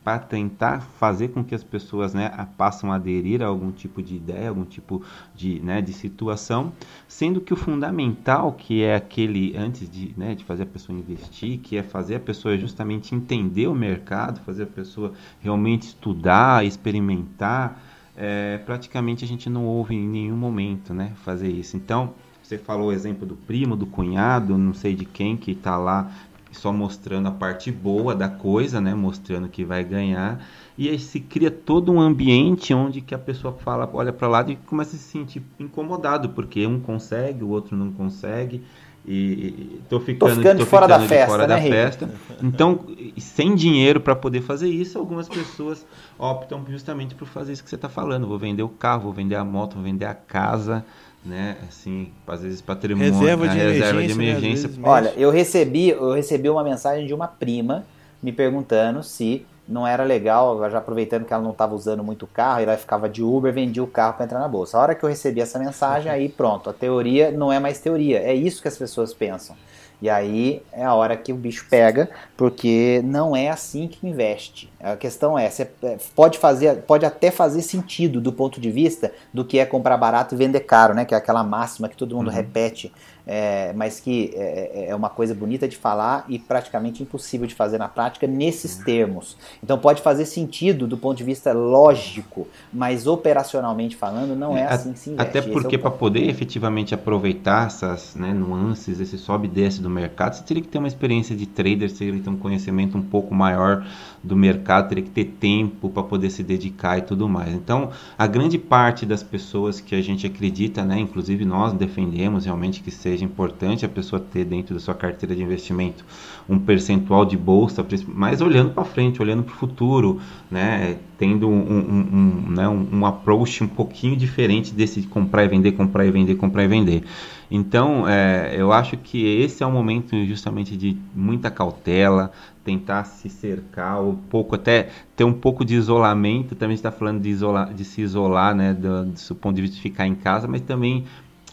para 0.07 0.21
tentar 0.21 0.83
fazer 0.83 1.29
com 1.29 1.43
que 1.43 1.53
as 1.53 1.65
pessoas 1.65 2.15
né, 2.15 2.31
passem 2.57 2.89
a 2.89 2.95
aderir 2.95 3.43
a 3.43 3.47
algum 3.47 3.73
tipo 3.73 4.01
de 4.01 4.15
ideia, 4.15 4.49
algum 4.49 4.65
tipo 4.65 5.03
de, 5.35 5.59
né, 5.59 5.83
de 5.83 5.93
situação, 5.93 6.73
sendo 7.09 7.41
que 7.41 7.53
o 7.53 7.57
fundamental, 7.57 8.53
que 8.53 8.85
é 8.85 8.95
aquele 8.95 9.57
antes 9.57 9.91
de, 9.91 10.15
né, 10.17 10.37
de 10.37 10.45
fazer 10.45 10.63
a 10.63 10.67
pessoa 10.67 10.97
investir, 10.97 11.59
que 11.59 11.77
é 11.77 11.83
fazer 11.83 12.15
a 12.15 12.21
pessoa 12.21 12.57
justamente 12.57 13.17
entender 13.17 13.67
o 13.67 13.75
mercado, 13.75 14.41
fazer 14.43 14.63
a 14.63 14.69
pessoa 14.69 15.13
realmente 15.41 15.89
estudar, 15.89 16.65
experimentar, 16.65 17.83
é, 18.17 18.59
praticamente 18.65 19.25
a 19.25 19.29
gente 19.29 19.51
não 19.51 19.67
ouve 19.67 19.95
em 19.95 20.09
nenhum 20.09 20.37
momento 20.37 20.95
né, 20.95 21.13
fazer 21.25 21.49
isso. 21.49 21.77
Então, 21.77 22.15
você 22.43 22.57
falou 22.57 22.89
o 22.89 22.93
exemplo 22.93 23.27
do 23.27 23.37
primo, 23.37 23.77
do 23.77 23.87
cunhado, 23.87 24.57
não 24.57 24.73
sei 24.73 24.95
de 24.95 25.05
quem 25.05 25.37
que 25.37 25.51
está 25.51 25.77
lá 25.77 26.11
só 26.53 26.73
mostrando 26.73 27.29
a 27.29 27.31
parte 27.31 27.71
boa 27.71 28.15
da 28.15 28.29
coisa, 28.29 28.81
né, 28.81 28.95
mostrando 28.95 29.49
que 29.49 29.65
vai 29.65 29.85
ganhar, 29.85 30.43
e 30.79 30.89
aí 30.89 30.99
se 30.99 31.21
cria 31.21 31.51
todo 31.51 31.93
um 31.93 32.01
ambiente 32.01 32.73
onde 32.73 33.01
que 33.01 33.15
a 33.15 33.19
pessoa 33.19 33.53
fala, 33.53 33.89
olha 33.93 34.13
para 34.13 34.29
lá 34.29 34.45
e 34.49 34.57
começa 34.57 34.97
a 34.97 34.99
se 34.99 35.05
sentir 35.05 35.43
incomodado, 35.59 36.31
porque 36.31 36.67
um 36.67 36.81
consegue, 36.81 37.45
o 37.45 37.49
outro 37.49 37.77
não 37.77 37.93
consegue, 37.93 38.63
e 39.09 39.81
tô 39.89 40.01
ficando, 40.01 40.31
tô 40.31 40.37
ficando 40.37 40.59
tô 40.59 40.67
fora 40.67 40.87
ficando 40.87 41.03
da 41.03 41.09
festa, 41.09 41.27
fora 41.27 41.47
né, 41.47 41.55
da 41.55 41.63
festa. 41.63 42.11
Então, 42.43 42.81
sem 43.19 43.55
dinheiro 43.55 44.01
para 44.01 44.17
poder 44.17 44.41
fazer 44.41 44.69
isso, 44.69 44.99
algumas 44.99 45.29
pessoas 45.29 45.87
optam 46.19 46.65
justamente 46.69 47.15
por 47.15 47.29
fazer 47.29 47.53
isso 47.53 47.63
que 47.63 47.71
você 47.71 47.77
está 47.77 47.89
falando. 47.89 48.27
Vou 48.27 48.39
vender 48.39 48.65
o 48.65 48.69
carro, 48.69 49.03
vou 49.03 49.13
vender 49.13 49.37
a 49.37 49.45
moto, 49.45 49.75
vou 49.75 49.85
vender 49.85 50.07
a 50.07 50.15
casa, 50.15 50.85
né? 51.25 51.57
Assim, 51.69 52.11
às 52.27 52.43
vezes 52.43 52.61
patrimônio, 52.61 53.13
reserva 53.13 53.49
de 53.49 53.57
reserva 53.57 54.03
emergência. 54.03 54.15
De 54.15 54.23
emergência. 54.23 54.69
Né? 54.69 54.77
Olha, 54.83 55.15
eu 55.17 55.31
recebi, 55.31 55.91
eu 55.91 56.13
recebi 56.13 56.51
uma 56.51 56.65
mensagem 56.65 57.07
de 57.07 57.15
uma 57.15 57.29
prima 57.29 57.85
me 58.21 58.33
perguntando 58.33 59.05
se 59.05 59.47
não 59.69 59.87
era 59.87 60.05
legal, 60.05 60.71
já 60.71 60.79
aproveitando 60.79 61.25
que 61.25 61.33
ela 61.33 61.43
não 61.43 61.51
estava 61.51 61.75
usando 61.75 62.03
muito 62.03 62.25
o 62.25 62.29
carro, 62.29 62.61
e 62.61 62.63
ela 62.65 62.77
ficava 62.77 63.09
de 63.09 63.23
Uber, 63.23 63.53
vendia 63.53 63.83
o 63.83 63.87
carro 63.87 64.15
para 64.15 64.25
entrar 64.25 64.39
na 64.39 64.49
bolsa. 64.49 64.79
A 64.79 64.81
hora 64.81 64.95
que 64.95 65.05
eu 65.05 65.09
recebi 65.09 65.41
essa 65.41 65.59
mensagem, 65.59 66.11
aí 66.11 66.29
pronto, 66.29 66.71
a 66.71 66.73
teoria 66.73 67.31
não 67.31 67.53
é 67.53 67.59
mais 67.59 67.81
teoria, 67.81 68.21
é 68.21 68.35
isso 68.35 68.63
que 68.63 68.69
as 68.69 68.77
pessoas 68.77 69.13
pensam. 69.13 69.57
E 70.01 70.11
aí 70.11 70.63
é 70.73 70.85
a 70.85 70.95
hora 70.95 71.17
que 71.17 71.33
o 71.33 71.37
bicho 71.37 71.67
pega, 71.71 72.11
porque 72.37 73.01
não 73.03 73.35
é 73.35 73.49
assim 73.49 73.89
que 73.89 74.07
investe. 74.07 74.71
A 74.79 74.95
questão 74.95 75.39
é, 75.39 75.49
você 75.49 75.71
é, 75.83 75.97
pode 76.15 76.39
fazer, 76.39 76.83
pode 76.83 77.07
até 77.07 77.31
fazer 77.31 77.63
sentido 77.63 78.21
do 78.21 78.31
ponto 78.31 78.61
de 78.61 78.71
vista 78.71 79.11
do 79.33 79.45
que 79.45 79.59
é 79.59 79.65
comprar 79.65 79.97
barato 79.97 80.35
e 80.35 80.39
vender 80.39 80.61
caro, 80.61 80.95
né? 80.95 81.07
Que 81.07 81.15
é 81.15 81.17
aquela 81.17 81.43
máxima 81.43 81.89
que 81.89 81.97
todo 81.97 82.15
mundo 82.15 82.29
uhum. 82.29 82.35
repete 82.35 82.93
é, 83.27 83.73
mas 83.75 83.99
que 83.99 84.31
é, 84.35 84.85
é, 84.85 84.91
é, 84.91 84.95
uma 84.95 85.09
coisa 85.09 85.35
bonita 85.35 85.67
de 85.67 85.77
falar 85.77 86.25
e 86.29 86.39
praticamente 86.39 87.03
impossível 87.03 87.47
de 87.47 87.55
fazer 87.55 87.77
na 87.77 87.89
prática 87.89 88.27
nesses 88.27 88.79
uhum. 88.79 88.85
termos. 88.85 89.37
Então 89.63 89.77
pode 89.79 90.01
fazer 90.01 90.25
sentido 90.27 90.87
do 90.87 90.97
ponto 90.97 91.19
de 91.19 91.25
vista 91.25 91.53
lógico, 91.53 92.47
mas 92.73 93.07
operacionalmente 93.07 93.97
falando 93.97 94.37
não 94.37 94.57
é, 94.57 94.61
é 94.61 94.67
assim 94.67 94.93
que 94.93 94.99
se 95.01 95.11
investe. 95.11 95.39
Até 95.39 95.39
é 95.41 95.53
porque 95.53 95.77
para 95.77 95.91
poder 95.91 96.29
efetivamente 96.29 96.95
aproveitar 96.95 97.67
essas 97.67 98.15
né, 98.15 98.33
nuances, 98.33 99.01
esse 99.01 99.19
sobe 99.19 99.49
e 99.49 99.51
desce 99.51 99.83
do 99.83 99.91
mercado, 99.91 100.35
você 100.35 100.45
teria 100.45 100.63
que 100.63 100.69
ter 100.69 100.79
uma 100.79 100.89
experiência 100.89 101.35
de 101.35 101.47
trader, 101.47 101.91
você 101.91 101.97
teria 101.97 102.15
que 102.15 102.21
ter 102.21 102.31
um 102.31 102.37
conhecimento 102.37 102.97
um 102.97 103.03
pouco 103.03 103.35
maior 103.35 103.85
do 104.23 104.37
mercado, 104.37 104.89
teria 104.89 105.05
que 105.05 105.11
ter 105.11 105.25
tempo 105.25 105.89
para 105.89 106.03
poder 106.03 106.31
se 106.31 106.43
dedicar 106.43 106.99
e 106.99 107.03
tudo 107.03 107.29
mais. 107.29 107.53
Então, 107.53 107.91
a 108.17 108.27
grande 108.27 108.59
parte 108.59 109.05
das 109.05 109.23
pessoas 109.23 109.81
que 109.81 109.95
a 109.95 110.03
gente 110.03 110.27
acredita, 110.27 110.85
né, 110.85 110.99
inclusive 110.99 111.45
nós 111.45 111.73
defendemos 111.73 112.45
realmente 112.45 112.83
que 112.83 112.91
seja 112.91 113.16
importante 113.25 113.85
a 113.85 113.89
pessoa 113.89 114.21
ter 114.21 114.45
dentro 114.45 114.75
da 114.75 114.81
sua 114.81 114.95
carteira 114.95 115.35
de 115.35 115.43
investimento 115.43 116.05
um 116.49 116.59
percentual 116.59 117.25
de 117.25 117.37
bolsa, 117.37 117.85
mas 118.09 118.41
olhando 118.41 118.73
para 118.73 118.85
frente, 118.85 119.21
olhando 119.21 119.43
para 119.43 119.53
o 119.53 119.57
futuro, 119.57 120.21
né, 120.51 120.97
tendo 121.19 121.49
um, 121.49 121.53
um, 121.53 122.49
um, 122.49 122.51
né, 122.51 122.69
um, 122.69 122.87
um 122.93 123.07
approach 123.07 123.65
um 123.65 123.69
pouquinho 123.69 124.17
diferente 124.17 124.73
desse 124.73 125.01
de 125.01 125.09
comprar 125.09 125.45
e 125.45 125.49
vender, 125.49 125.73
comprar 125.73 126.07
e 126.07 126.11
vender, 126.11 126.37
comprar 126.37 126.65
e 126.65 126.69
vender. 126.69 127.03
Então, 127.51 128.09
é, 128.09 128.55
eu 128.57 128.73
acho 128.73 128.97
que 128.97 129.25
esse 129.25 129.63
é 129.63 129.67
o 129.67 129.71
momento 129.71 130.25
justamente 130.25 130.77
de 130.77 130.97
muita 131.15 131.51
cautela, 131.51 132.33
tentar 132.65 133.05
se 133.05 133.29
cercar, 133.29 134.03
um 134.03 134.17
pouco 134.17 134.57
até 134.57 134.89
ter 135.15 135.23
um 135.23 135.33
pouco 135.33 135.65
de 135.65 135.75
isolamento. 135.75 136.57
Também 136.57 136.75
está 136.75 136.91
falando 136.91 137.23
de, 137.23 137.29
isolar, 137.29 137.73
de 137.73 137.85
se 137.85 138.01
isolar, 138.01 138.55
né, 138.55 138.75
do, 138.75 139.05
do 139.05 139.35
ponto 139.37 139.55
de 139.55 139.63
vista 139.63 139.77
de 139.77 139.83
ficar 139.83 140.07
em 140.07 140.15
casa, 140.17 140.49
mas 140.49 140.61
também 140.61 141.05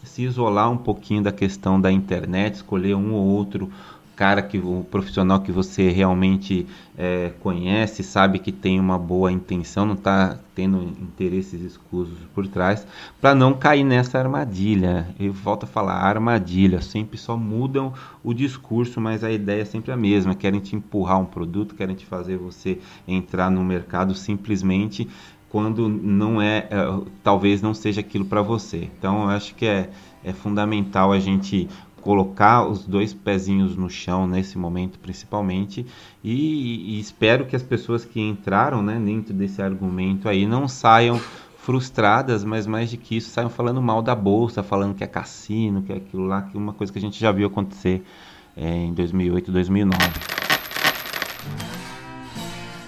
se 0.04 0.24
isolar 0.24 0.70
um 0.70 0.78
pouquinho 0.78 1.24
da 1.24 1.32
questão 1.32 1.80
da 1.80 1.92
internet, 1.92 2.56
escolher 2.56 2.96
um 2.96 3.14
ou 3.14 3.26
outro 3.26 3.72
cara 4.16 4.42
que 4.42 4.58
o 4.58 4.86
profissional 4.90 5.42
que 5.42 5.52
você 5.52 5.90
realmente 5.90 6.68
é, 6.98 7.32
conhece, 7.40 8.04
sabe 8.04 8.40
que 8.40 8.52
tem 8.52 8.80
uma 8.80 8.98
boa 8.98 9.32
intenção, 9.32 9.86
não 9.86 9.96
está 9.96 10.38
tendo 10.56 10.84
interesses 11.02 11.62
escusos 11.62 12.18
por 12.34 12.48
trás, 12.48 12.86
para 13.20 13.34
não 13.34 13.54
cair 13.54 13.84
nessa 13.84 14.20
armadilha. 14.20 15.08
Eu 15.20 15.34
volto 15.34 15.64
a 15.64 15.68
falar, 15.68 15.96
armadilha, 15.96 16.80
sempre 16.80 17.18
só 17.18 17.36
mudam 17.36 17.94
o 18.24 18.34
discurso, 18.34 19.02
mas 19.02 19.24
a 19.24 19.32
ideia 19.32 19.64
é 19.64 19.66
sempre 19.66 19.92
a 19.92 19.98
mesma. 19.98 20.36
Querem 20.36 20.60
te 20.60 20.76
empurrar 20.76 21.20
um 21.20 21.26
produto, 21.26 21.74
querem 21.74 21.96
te 21.96 22.06
fazer 22.06 22.38
você 22.38 22.78
entrar 23.08 23.50
no 23.50 23.64
mercado 23.64 24.14
simplesmente 24.14 25.10
quando 25.54 25.88
não 25.88 26.42
é, 26.42 26.68
é 26.72 27.02
talvez 27.22 27.62
não 27.62 27.76
seja 27.76 28.02
aquilo 28.02 28.26
para 28.26 28.42
você. 28.42 28.90
Então, 28.98 29.26
eu 29.26 29.30
acho 29.30 29.54
que 29.54 29.68
é, 29.68 29.92
é 30.24 30.34
fundamental 30.34 31.12
a 31.12 31.20
gente 31.20 31.70
colocar 32.02 32.68
os 32.68 32.88
dois 32.88 33.14
pezinhos 33.14 33.78
no 33.78 33.88
chão 33.88 34.28
nesse 34.28 34.58
momento 34.58 35.00
principalmente 35.00 35.86
e, 36.22 36.96
e 36.96 37.00
espero 37.00 37.46
que 37.46 37.56
as 37.56 37.64
pessoas 37.64 38.04
que 38.04 38.20
entraram 38.20 38.82
né, 38.82 39.00
dentro 39.00 39.34
desse 39.34 39.62
argumento 39.62 40.28
aí 40.28 40.46
não 40.46 40.68
saiam 40.68 41.18
frustradas, 41.60 42.44
mas 42.44 42.68
mais 42.68 42.90
de 42.90 42.98
que 42.98 43.16
isso 43.16 43.30
saem 43.30 43.48
falando 43.48 43.82
mal 43.82 44.02
da 44.02 44.16
bolsa, 44.16 44.64
falando 44.64 44.96
que 44.96 45.04
é 45.04 45.08
cassino, 45.08 45.84
que 45.84 45.94
é 45.94 45.98
aquilo 45.98 46.26
lá, 46.26 46.42
que 46.42 46.58
é 46.58 46.60
uma 46.60 46.74
coisa 46.74 46.92
que 46.92 46.98
a 46.98 47.02
gente 47.02 47.18
já 47.18 47.32
viu 47.32 47.48
acontecer 47.48 48.04
é, 48.58 48.70
em 48.70 48.94
2008, 48.94 49.52
2009. 49.52 50.43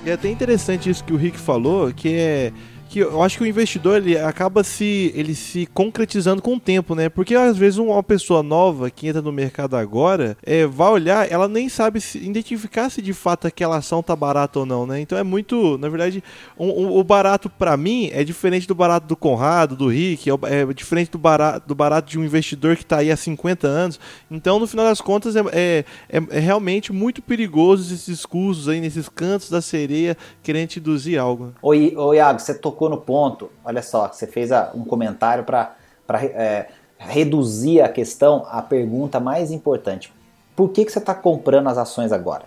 E 0.06 0.10
é 0.12 0.14
até 0.14 0.30
interessante 0.30 0.88
isso 0.88 1.04
que 1.04 1.12
o 1.12 1.18
Rick 1.18 1.40
falou, 1.40 1.92
que 1.92 2.14
é 2.14 2.54
que 2.96 3.00
eu 3.00 3.22
acho 3.22 3.38
que 3.38 3.44
o 3.44 3.48
investidor 3.48 3.98
ele 3.98 4.18
acaba 4.18 4.64
se 4.64 5.12
ele 5.14 5.36
se 5.36 5.66
concretizando 5.66 6.42
com 6.42 6.56
o 6.56 6.60
tempo, 6.60 6.96
né? 6.96 7.10
Porque 7.10 7.36
às 7.36 7.58
vezes 7.58 7.78
uma 7.78 8.02
pessoa 8.02 8.42
nova 8.42 8.90
que 8.90 9.06
entra 9.06 9.22
no 9.22 9.34
mercado 9.34 9.76
agora 9.76 10.38
é, 10.42 10.66
vai 10.66 10.90
olhar, 10.90 11.30
ela 11.30 11.50
nem 11.50 11.68
sabe 11.68 12.00
se 12.00 12.18
identificar 12.18 12.90
se 12.90 13.02
de 13.02 13.12
fato 13.12 13.48
aquela 13.48 13.76
ação 13.76 14.02
tá 14.02 14.16
barata 14.16 14.60
ou 14.60 14.66
não, 14.66 14.88
né? 14.88 15.02
Então 15.02 15.18
é 15.18 15.24
muito, 15.24 15.78
na 15.78 15.90
verdade, 15.90 16.24
um, 16.58 16.70
um, 16.70 16.98
o 16.98 17.04
barato 17.04 17.50
para 17.50 17.76
mim 17.76 18.10
é 18.14 18.24
diferente 18.24 18.66
do 18.66 18.74
barato 18.74 19.08
do 19.08 19.18
Conrado, 19.18 19.76
do 19.76 19.90
Rick, 19.90 20.30
é, 20.30 20.62
é, 20.62 20.74
diferente 20.74 21.12
do 21.12 21.18
barato, 21.18 21.68
do 21.68 21.76
barato 21.76 22.10
de 22.10 22.18
um 22.18 22.24
investidor 22.24 22.78
que 22.78 22.86
tá 22.86 23.00
aí 23.00 23.12
há 23.12 23.18
50 23.18 23.68
anos. 23.68 24.00
Então, 24.32 24.58
no 24.58 24.68
final 24.68 24.86
das 24.86 25.02
contas, 25.02 25.36
é, 25.36 25.42
é, 25.52 25.86
é, 26.10 26.24
é 26.30 26.40
realmente 26.40 26.94
muito 26.94 27.22
perigoso 27.22 27.94
esses 27.94 28.06
discursos 28.06 28.70
aí 28.70 28.80
nesses 28.80 29.10
cantos 29.10 29.50
da 29.50 29.62
sereia 29.62 30.16
querendo 30.42 30.78
induzir 30.78 31.20
algo. 31.20 31.54
Oi, 31.62 31.94
oi 31.94 32.16
Iago, 32.16 32.40
você 32.40 32.54
tocou 32.54 32.85
tocou 32.86 32.90
no 32.90 32.98
ponto, 32.98 33.52
olha 33.64 33.82
só, 33.82 34.08
você 34.08 34.28
fez 34.28 34.52
um 34.74 34.86
comentário 34.86 35.44
para 35.44 35.76
é, 36.24 36.68
reduzir 36.98 37.82
a 37.82 37.90
questão 37.90 38.46
à 38.50 38.62
pergunta 38.62 39.20
mais 39.20 39.52
importante. 39.52 40.14
Por 40.56 40.70
que, 40.70 40.86
que 40.86 40.92
você 40.92 41.00
está 41.00 41.14
comprando 41.14 41.68
as 41.68 41.78
ações 41.78 42.12
agora? 42.12 42.44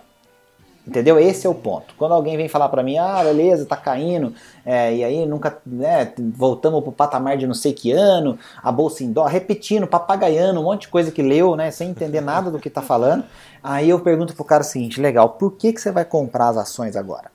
Entendeu? 0.87 1.19
Esse 1.19 1.45
é 1.45 1.49
o 1.49 1.53
ponto. 1.53 1.93
Quando 1.95 2.13
alguém 2.13 2.35
vem 2.35 2.47
falar 2.47 2.67
para 2.69 2.81
mim, 2.81 2.97
ah, 2.97 3.21
beleza, 3.23 3.65
tá 3.65 3.77
caindo, 3.77 4.33
é, 4.65 4.95
e 4.95 5.03
aí 5.03 5.25
nunca, 5.25 5.55
né, 5.63 6.11
voltamos 6.17 6.81
pro 6.81 6.91
patamar 6.91 7.37
de 7.37 7.45
não 7.45 7.53
sei 7.53 7.73
que 7.73 7.91
ano, 7.91 8.39
a 8.63 8.71
bolsa 8.71 9.03
em 9.03 9.11
dó, 9.11 9.25
repetindo, 9.25 9.85
papagaiando, 9.85 10.59
um 10.59 10.63
monte 10.63 10.81
de 10.81 10.87
coisa 10.87 11.11
que 11.11 11.21
leu, 11.21 11.55
né, 11.55 11.69
sem 11.69 11.89
entender 11.89 12.21
nada 12.21 12.49
do 12.49 12.57
que 12.57 12.69
tá 12.69 12.81
falando. 12.81 13.23
Aí 13.61 13.89
eu 13.89 13.99
pergunto 13.99 14.33
pro 14.33 14.45
cara 14.45 14.61
o 14.61 14.65
seguinte, 14.65 14.99
legal, 14.99 15.31
por 15.31 15.51
que, 15.51 15.73
que 15.73 15.81
você 15.81 15.91
vai 15.91 16.05
comprar 16.05 16.47
as 16.47 16.57
ações 16.57 16.95
agora? 16.95 17.29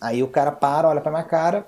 Aí 0.00 0.22
o 0.22 0.28
cara 0.28 0.50
para, 0.50 0.88
olha 0.88 1.00
pra 1.00 1.12
minha 1.12 1.22
cara, 1.22 1.66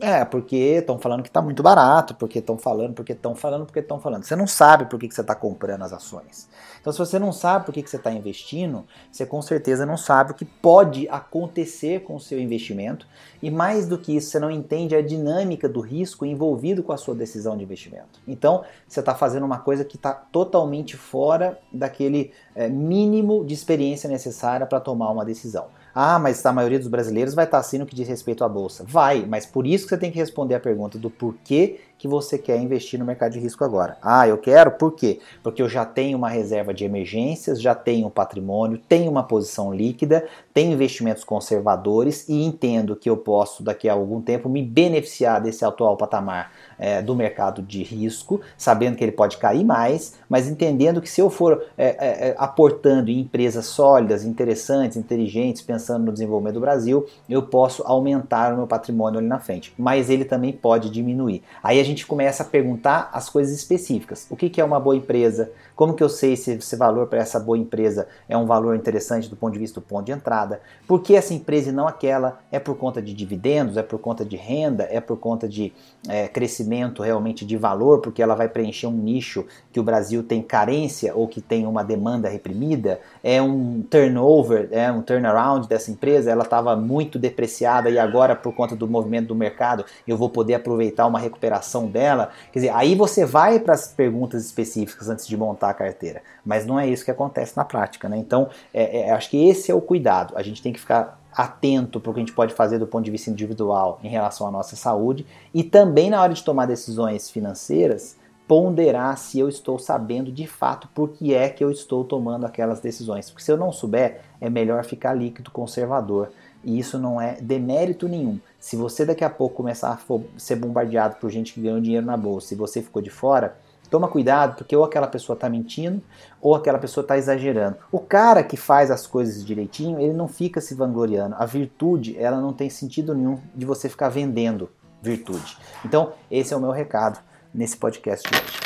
é, 0.00 0.24
porque 0.24 0.56
estão 0.56 0.98
falando 0.98 1.22
que 1.22 1.28
está 1.28 1.40
muito 1.40 1.62
barato, 1.62 2.14
porque 2.16 2.40
estão 2.40 2.58
falando, 2.58 2.94
porque 2.94 3.12
estão 3.12 3.34
falando, 3.34 3.64
porque 3.64 3.78
estão 3.78 4.00
falando. 4.00 4.24
Você 4.24 4.34
não 4.34 4.46
sabe 4.46 4.86
por 4.86 4.98
que, 4.98 5.06
que 5.06 5.14
você 5.14 5.20
está 5.20 5.36
comprando 5.36 5.82
as 5.82 5.92
ações. 5.92 6.48
Então, 6.80 6.92
se 6.92 6.98
você 6.98 7.18
não 7.18 7.32
sabe 7.32 7.64
por 7.64 7.72
que, 7.72 7.82
que 7.82 7.88
você 7.88 7.96
está 7.96 8.10
investindo, 8.10 8.84
você 9.10 9.24
com 9.24 9.40
certeza 9.40 9.86
não 9.86 9.96
sabe 9.96 10.32
o 10.32 10.34
que 10.34 10.44
pode 10.44 11.08
acontecer 11.08 12.02
com 12.02 12.16
o 12.16 12.20
seu 12.20 12.40
investimento. 12.40 13.06
E 13.40 13.50
mais 13.50 13.86
do 13.86 13.96
que 13.96 14.16
isso, 14.16 14.30
você 14.30 14.40
não 14.40 14.50
entende 14.50 14.96
a 14.96 15.00
dinâmica 15.00 15.68
do 15.68 15.80
risco 15.80 16.26
envolvido 16.26 16.82
com 16.82 16.92
a 16.92 16.96
sua 16.96 17.14
decisão 17.14 17.56
de 17.56 17.62
investimento. 17.62 18.20
Então, 18.26 18.64
você 18.88 18.98
está 18.98 19.14
fazendo 19.14 19.46
uma 19.46 19.58
coisa 19.58 19.84
que 19.84 19.96
está 19.96 20.12
totalmente 20.12 20.96
fora 20.96 21.58
daquele 21.72 22.32
é, 22.54 22.68
mínimo 22.68 23.44
de 23.44 23.54
experiência 23.54 24.10
necessária 24.10 24.66
para 24.66 24.80
tomar 24.80 25.10
uma 25.10 25.24
decisão. 25.24 25.68
Ah, 25.94 26.18
mas 26.18 26.44
a 26.44 26.52
maioria 26.52 26.78
dos 26.78 26.88
brasileiros 26.88 27.34
vai 27.34 27.44
estar 27.44 27.58
assim 27.58 27.78
no 27.78 27.86
que 27.86 27.94
diz 27.94 28.08
respeito 28.08 28.42
à 28.42 28.48
bolsa. 28.48 28.84
Vai, 28.86 29.24
mas 29.24 29.46
por 29.46 29.66
isso 29.66 29.84
que 29.84 29.90
você 29.90 29.98
tem 29.98 30.10
que 30.10 30.18
responder 30.18 30.54
a 30.54 30.60
pergunta 30.60 30.98
do 30.98 31.08
porquê 31.08 31.78
que 31.98 32.08
você 32.08 32.36
quer 32.38 32.58
investir 32.60 32.98
no 32.98 33.04
mercado 33.04 33.32
de 33.32 33.38
risco 33.38 33.64
agora. 33.64 33.96
Ah, 34.02 34.28
eu 34.28 34.38
quero, 34.38 34.72
por 34.72 34.92
quê? 34.92 35.20
Porque 35.42 35.62
eu 35.62 35.68
já 35.68 35.84
tenho 35.84 36.18
uma 36.18 36.28
reserva 36.28 36.74
de 36.74 36.84
emergências, 36.84 37.60
já 37.60 37.74
tenho 37.74 38.10
patrimônio, 38.10 38.78
tenho 38.78 39.10
uma 39.10 39.22
posição 39.22 39.72
líquida, 39.72 40.26
tenho 40.52 40.72
investimentos 40.72 41.24
conservadores 41.24 42.28
e 42.28 42.44
entendo 42.44 42.94
que 42.94 43.08
eu 43.08 43.16
posso, 43.16 43.62
daqui 43.62 43.88
a 43.88 43.92
algum 43.92 44.20
tempo, 44.20 44.48
me 44.48 44.62
beneficiar 44.62 45.40
desse 45.40 45.64
atual 45.64 45.96
patamar 45.96 46.52
é, 46.78 47.00
do 47.02 47.14
mercado 47.14 47.62
de 47.62 47.82
risco, 47.82 48.40
sabendo 48.56 48.96
que 48.96 49.04
ele 49.04 49.12
pode 49.12 49.38
cair 49.38 49.64
mais, 49.64 50.14
mas 50.28 50.48
entendendo 50.48 51.00
que 51.00 51.08
se 51.08 51.20
eu 51.20 51.30
for 51.30 51.64
é, 51.76 51.86
é, 51.86 52.28
é, 52.28 52.34
aportando 52.38 53.10
em 53.10 53.20
empresas 53.20 53.66
sólidas, 53.66 54.24
interessantes, 54.24 54.96
inteligentes, 54.96 55.62
pensando 55.62 56.04
no 56.04 56.12
desenvolvimento 56.12 56.54
do 56.54 56.60
Brasil, 56.60 57.06
eu 57.28 57.42
posso 57.42 57.82
aumentar 57.84 58.52
o 58.52 58.56
meu 58.58 58.66
patrimônio 58.66 59.18
ali 59.18 59.28
na 59.28 59.38
frente. 59.38 59.72
Mas 59.78 60.10
ele 60.10 60.24
também 60.24 60.52
pode 60.52 60.90
diminuir. 60.90 61.42
Aí 61.62 61.78
a 61.84 61.86
gente 61.86 62.06
começa 62.06 62.42
a 62.42 62.46
perguntar 62.46 63.10
as 63.12 63.28
coisas 63.28 63.54
específicas. 63.54 64.26
O 64.30 64.36
que, 64.36 64.48
que 64.48 64.60
é 64.60 64.64
uma 64.64 64.80
boa 64.80 64.96
empresa? 64.96 65.52
Como 65.74 65.94
que 65.94 66.02
eu 66.02 66.08
sei 66.08 66.36
se 66.36 66.52
esse 66.52 66.76
valor 66.76 67.08
para 67.08 67.18
essa 67.18 67.40
boa 67.40 67.58
empresa 67.58 68.06
é 68.28 68.36
um 68.36 68.46
valor 68.46 68.76
interessante 68.76 69.28
do 69.28 69.34
ponto 69.34 69.52
de 69.54 69.58
vista 69.58 69.80
do 69.80 69.86
ponto 69.86 70.06
de 70.06 70.12
entrada? 70.12 70.60
Por 70.86 71.02
que 71.02 71.16
essa 71.16 71.34
empresa 71.34 71.70
e 71.70 71.72
não 71.72 71.88
aquela? 71.88 72.38
É 72.52 72.60
por 72.60 72.76
conta 72.76 73.02
de 73.02 73.12
dividendos? 73.12 73.76
É 73.76 73.82
por 73.82 73.98
conta 73.98 74.24
de 74.24 74.36
renda? 74.36 74.86
É 74.88 75.00
por 75.00 75.16
conta 75.16 75.48
de 75.48 75.72
é, 76.08 76.28
crescimento 76.28 77.02
realmente 77.02 77.44
de 77.44 77.56
valor? 77.56 78.00
Porque 78.00 78.22
ela 78.22 78.36
vai 78.36 78.48
preencher 78.48 78.86
um 78.86 78.92
nicho 78.92 79.44
que 79.72 79.80
o 79.80 79.82
Brasil 79.82 80.22
tem 80.22 80.42
carência 80.42 81.12
ou 81.14 81.26
que 81.26 81.40
tem 81.40 81.66
uma 81.66 81.82
demanda 81.82 82.28
reprimida? 82.28 83.00
É 83.22 83.42
um 83.42 83.82
turnover, 83.82 84.68
é 84.70 84.92
um 84.92 85.02
turnaround 85.02 85.66
dessa 85.66 85.90
empresa? 85.90 86.30
Ela 86.30 86.44
estava 86.44 86.76
muito 86.76 87.18
depreciada 87.18 87.90
e 87.90 87.98
agora, 87.98 88.36
por 88.36 88.54
conta 88.54 88.76
do 88.76 88.86
movimento 88.86 89.28
do 89.28 89.34
mercado, 89.34 89.84
eu 90.06 90.16
vou 90.16 90.30
poder 90.30 90.54
aproveitar 90.54 91.06
uma 91.06 91.18
recuperação 91.18 91.86
dela? 91.88 92.30
Quer 92.52 92.60
dizer, 92.60 92.72
aí 92.74 92.94
você 92.94 93.24
vai 93.26 93.58
para 93.58 93.74
as 93.74 93.88
perguntas 93.88 94.44
específicas 94.44 95.08
antes 95.08 95.26
de 95.26 95.36
montar 95.36 95.63
a 95.70 95.74
carteira. 95.74 96.22
Mas 96.44 96.66
não 96.66 96.78
é 96.78 96.88
isso 96.88 97.04
que 97.04 97.10
acontece 97.10 97.56
na 97.56 97.64
prática, 97.64 98.08
né? 98.08 98.16
Então, 98.16 98.48
é, 98.72 99.00
é, 99.00 99.10
acho 99.12 99.30
que 99.30 99.48
esse 99.48 99.70
é 99.70 99.74
o 99.74 99.80
cuidado. 99.80 100.34
A 100.36 100.42
gente 100.42 100.62
tem 100.62 100.72
que 100.72 100.80
ficar 100.80 101.20
atento 101.32 101.98
para 102.00 102.10
o 102.10 102.14
que 102.14 102.20
a 102.20 102.22
gente 102.22 102.32
pode 102.32 102.54
fazer 102.54 102.78
do 102.78 102.86
ponto 102.86 103.04
de 103.04 103.10
vista 103.10 103.30
individual 103.30 103.98
em 104.02 104.08
relação 104.08 104.46
à 104.46 104.50
nossa 104.50 104.76
saúde 104.76 105.26
e 105.52 105.64
também 105.64 106.08
na 106.08 106.22
hora 106.22 106.32
de 106.32 106.44
tomar 106.44 106.66
decisões 106.66 107.28
financeiras 107.28 108.16
ponderar 108.46 109.16
se 109.16 109.38
eu 109.38 109.48
estou 109.48 109.78
sabendo 109.78 110.30
de 110.30 110.46
fato 110.46 110.88
por 110.94 111.10
que 111.10 111.34
é 111.34 111.48
que 111.48 111.64
eu 111.64 111.70
estou 111.70 112.04
tomando 112.04 112.44
aquelas 112.44 112.80
decisões. 112.80 113.30
Porque 113.30 113.42
se 113.42 113.50
eu 113.50 113.56
não 113.56 113.72
souber, 113.72 114.20
é 114.40 114.50
melhor 114.50 114.84
ficar 114.84 115.14
líquido 115.14 115.50
conservador. 115.50 116.30
E 116.62 116.78
isso 116.78 116.98
não 116.98 117.20
é 117.20 117.36
demérito 117.40 118.08
nenhum. 118.08 118.38
Se 118.58 118.76
você 118.76 119.04
daqui 119.04 119.24
a 119.24 119.30
pouco 119.30 119.56
começar 119.56 119.92
a 119.92 120.18
ser 120.38 120.56
bombardeado 120.56 121.16
por 121.16 121.30
gente 121.30 121.52
que 121.52 121.60
ganhou 121.60 121.80
dinheiro 121.80 122.06
na 122.06 122.16
bolsa 122.16 122.54
e 122.54 122.56
você 122.56 122.80
ficou 122.80 123.02
de 123.02 123.10
fora, 123.10 123.56
Toma 123.90 124.08
cuidado, 124.08 124.56
porque 124.56 124.74
ou 124.76 124.84
aquela 124.84 125.06
pessoa 125.06 125.34
está 125.34 125.48
mentindo, 125.48 126.02
ou 126.40 126.54
aquela 126.54 126.78
pessoa 126.78 127.02
está 127.02 127.16
exagerando. 127.16 127.76
O 127.92 128.00
cara 128.00 128.42
que 128.42 128.56
faz 128.56 128.90
as 128.90 129.06
coisas 129.06 129.44
direitinho, 129.44 130.00
ele 130.00 130.12
não 130.12 130.26
fica 130.26 130.60
se 130.60 130.74
vangloriando. 130.74 131.36
A 131.38 131.46
virtude, 131.46 132.18
ela 132.18 132.40
não 132.40 132.52
tem 132.52 132.68
sentido 132.68 133.14
nenhum 133.14 133.38
de 133.54 133.64
você 133.64 133.88
ficar 133.88 134.08
vendendo 134.08 134.70
virtude. 135.00 135.56
Então, 135.84 136.12
esse 136.30 136.52
é 136.52 136.56
o 136.56 136.60
meu 136.60 136.70
recado 136.70 137.20
nesse 137.52 137.76
podcast 137.76 138.28
de 138.28 138.36
hoje. 138.36 138.63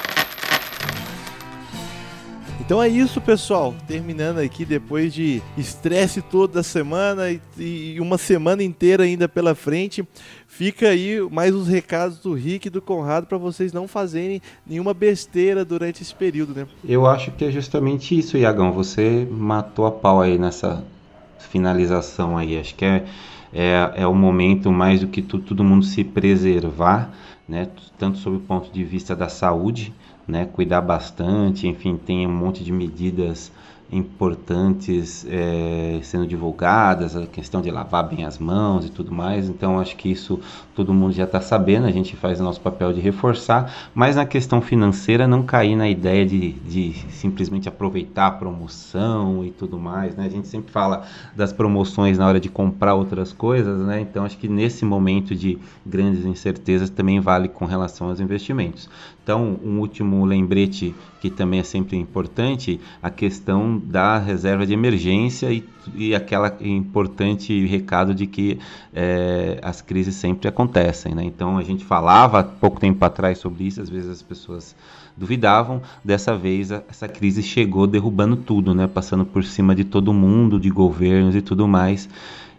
Então 2.69 2.83
é 2.83 2.89
isso, 2.91 3.19
pessoal. 3.19 3.75
Terminando 3.87 4.41
aqui 4.41 4.63
depois 4.63 5.15
de 5.15 5.41
estresse 5.57 6.21
toda 6.21 6.63
semana 6.63 7.31
e, 7.31 7.41
e 7.95 7.99
uma 7.99 8.19
semana 8.19 8.63
inteira 8.63 9.05
ainda 9.05 9.27
pela 9.27 9.55
frente. 9.55 10.07
Fica 10.47 10.91
aí 10.91 11.19
mais 11.31 11.55
os 11.55 11.67
recados 11.67 12.19
do 12.19 12.35
Rick 12.35 12.69
e 12.69 12.71
do 12.71 12.83
Conrado 12.83 13.27
para 13.27 13.39
vocês 13.39 13.73
não 13.73 13.89
fazerem 13.89 14.43
nenhuma 14.67 14.93
besteira 14.93 15.65
durante 15.65 16.03
esse 16.03 16.15
período, 16.15 16.55
né? 16.55 16.67
Eu 16.87 17.07
acho 17.07 17.31
que 17.31 17.47
é 17.47 17.51
justamente 17.51 18.19
isso, 18.19 18.37
Iagão. 18.37 18.71
Você 18.73 19.27
matou 19.31 19.87
a 19.87 19.91
pau 19.91 20.21
aí 20.21 20.37
nessa 20.37 20.85
finalização 21.39 22.37
aí. 22.37 22.59
Acho 22.59 22.75
que 22.75 22.85
é, 22.85 23.07
é, 23.51 23.93
é 23.97 24.07
o 24.07 24.15
momento 24.15 24.71
mais 24.71 25.01
do 25.01 25.07
que 25.07 25.23
tu, 25.23 25.39
todo 25.39 25.65
mundo 25.65 25.87
se 25.87 26.05
preservar, 26.05 27.15
né? 27.49 27.67
Tanto 27.97 28.19
sob 28.19 28.37
o 28.37 28.41
ponto 28.41 28.71
de 28.71 28.85
vista 28.85 29.17
da 29.17 29.31
saúde, 29.31 29.91
né, 30.29 30.45
cuidar 30.45 30.83
bastante, 30.83 31.67
enfim, 31.67 31.97
tem 31.97 32.27
um 32.27 32.33
monte 32.33 32.63
de 32.63 32.71
medidas 32.71 33.51
importantes 33.91 35.27
é, 35.29 35.99
sendo 36.03 36.27
divulgadas, 36.27 37.17
a 37.17 37.27
questão 37.27 37.63
de 37.63 37.71
lavar 37.71 38.07
bem 38.07 38.25
as 38.25 38.39
mãos 38.39 38.85
e 38.85 38.91
tudo 38.91 39.13
mais. 39.13 39.49
Então, 39.49 39.81
acho 39.81 39.97
que 39.97 40.11
isso 40.11 40.39
todo 40.75 40.93
mundo 40.93 41.13
já 41.13 41.25
está 41.25 41.41
sabendo, 41.41 41.87
a 41.87 41.91
gente 41.91 42.15
faz 42.15 42.41
o 42.41 42.45
nosso 42.45 42.61
papel 42.61 42.93
de 42.93 43.01
reforçar, 43.01 43.73
mas 43.95 44.17
na 44.17 44.27
questão 44.27 44.61
financeira, 44.61 45.27
não 45.27 45.43
cair 45.43 45.75
na 45.75 45.89
ideia 45.89 46.25
de, 46.25 46.53
de 46.53 46.93
simplesmente 47.11 47.69
aproveitar 47.69 48.27
a 48.27 48.31
promoção 48.31 49.45
e 49.45 49.51
tudo 49.51 49.79
mais. 49.79 50.15
Né? 50.15 50.27
A 50.27 50.31
gente 50.31 50.49
sempre 50.49 50.71
fala 50.71 51.05
das 51.35 51.53
promoções 51.53 52.19
na 52.19 52.27
hora 52.27 52.39
de 52.39 52.49
comprar 52.49 52.95
outras 52.95 53.33
coisas, 53.33 53.81
né? 53.81 54.01
então 54.01 54.25
acho 54.25 54.39
que 54.39 54.49
nesse 54.49 54.85
momento 54.85 55.35
de 55.35 55.59
grandes 55.85 56.25
incertezas 56.25 56.91
também 56.91 57.21
vale 57.21 57.49
com 57.49 57.65
relação 57.65 58.09
aos 58.09 58.21
investimentos. 58.21 58.89
Então, 59.29 59.61
um 59.63 59.79
último 59.81 60.25
lembrete 60.25 60.95
que 61.21 61.29
também 61.29 61.61
é 61.61 61.63
sempre 61.63 61.99
importante, 61.99 62.81
a 63.03 63.11
questão 63.11 63.79
da 63.79 64.17
reserva 64.17 64.67
de 64.67 64.73
emergência 64.73 65.53
e, 65.53 65.63
e 65.95 66.15
aquela 66.15 66.57
importante 66.63 67.67
recado 67.67 68.15
de 68.15 68.27
que 68.27 68.59
é, 68.91 69.59
as 69.61 69.83
crises 69.83 70.15
sempre 70.15 70.49
acontecem. 70.49 71.15
Né? 71.15 71.25
Então, 71.25 71.59
a 71.59 71.63
gente 71.63 71.85
falava 71.85 72.43
pouco 72.43 72.81
tempo 72.81 73.05
atrás 73.05 73.37
sobre 73.37 73.65
isso, 73.65 73.83
às 73.83 73.91
vezes 73.91 74.09
as 74.09 74.23
pessoas 74.23 74.75
duvidavam, 75.15 75.83
dessa 76.03 76.35
vez 76.35 76.71
essa 76.71 77.07
crise 77.07 77.43
chegou 77.43 77.87
derrubando 77.87 78.35
tudo, 78.35 78.75
né? 78.75 78.87
passando 78.87 79.27
por 79.27 79.45
cima 79.45 79.75
de 79.75 79.85
todo 79.85 80.11
mundo, 80.11 80.59
de 80.59 80.71
governos 80.71 81.37
e 81.37 81.43
tudo 81.43 81.69
mais, 81.69 82.09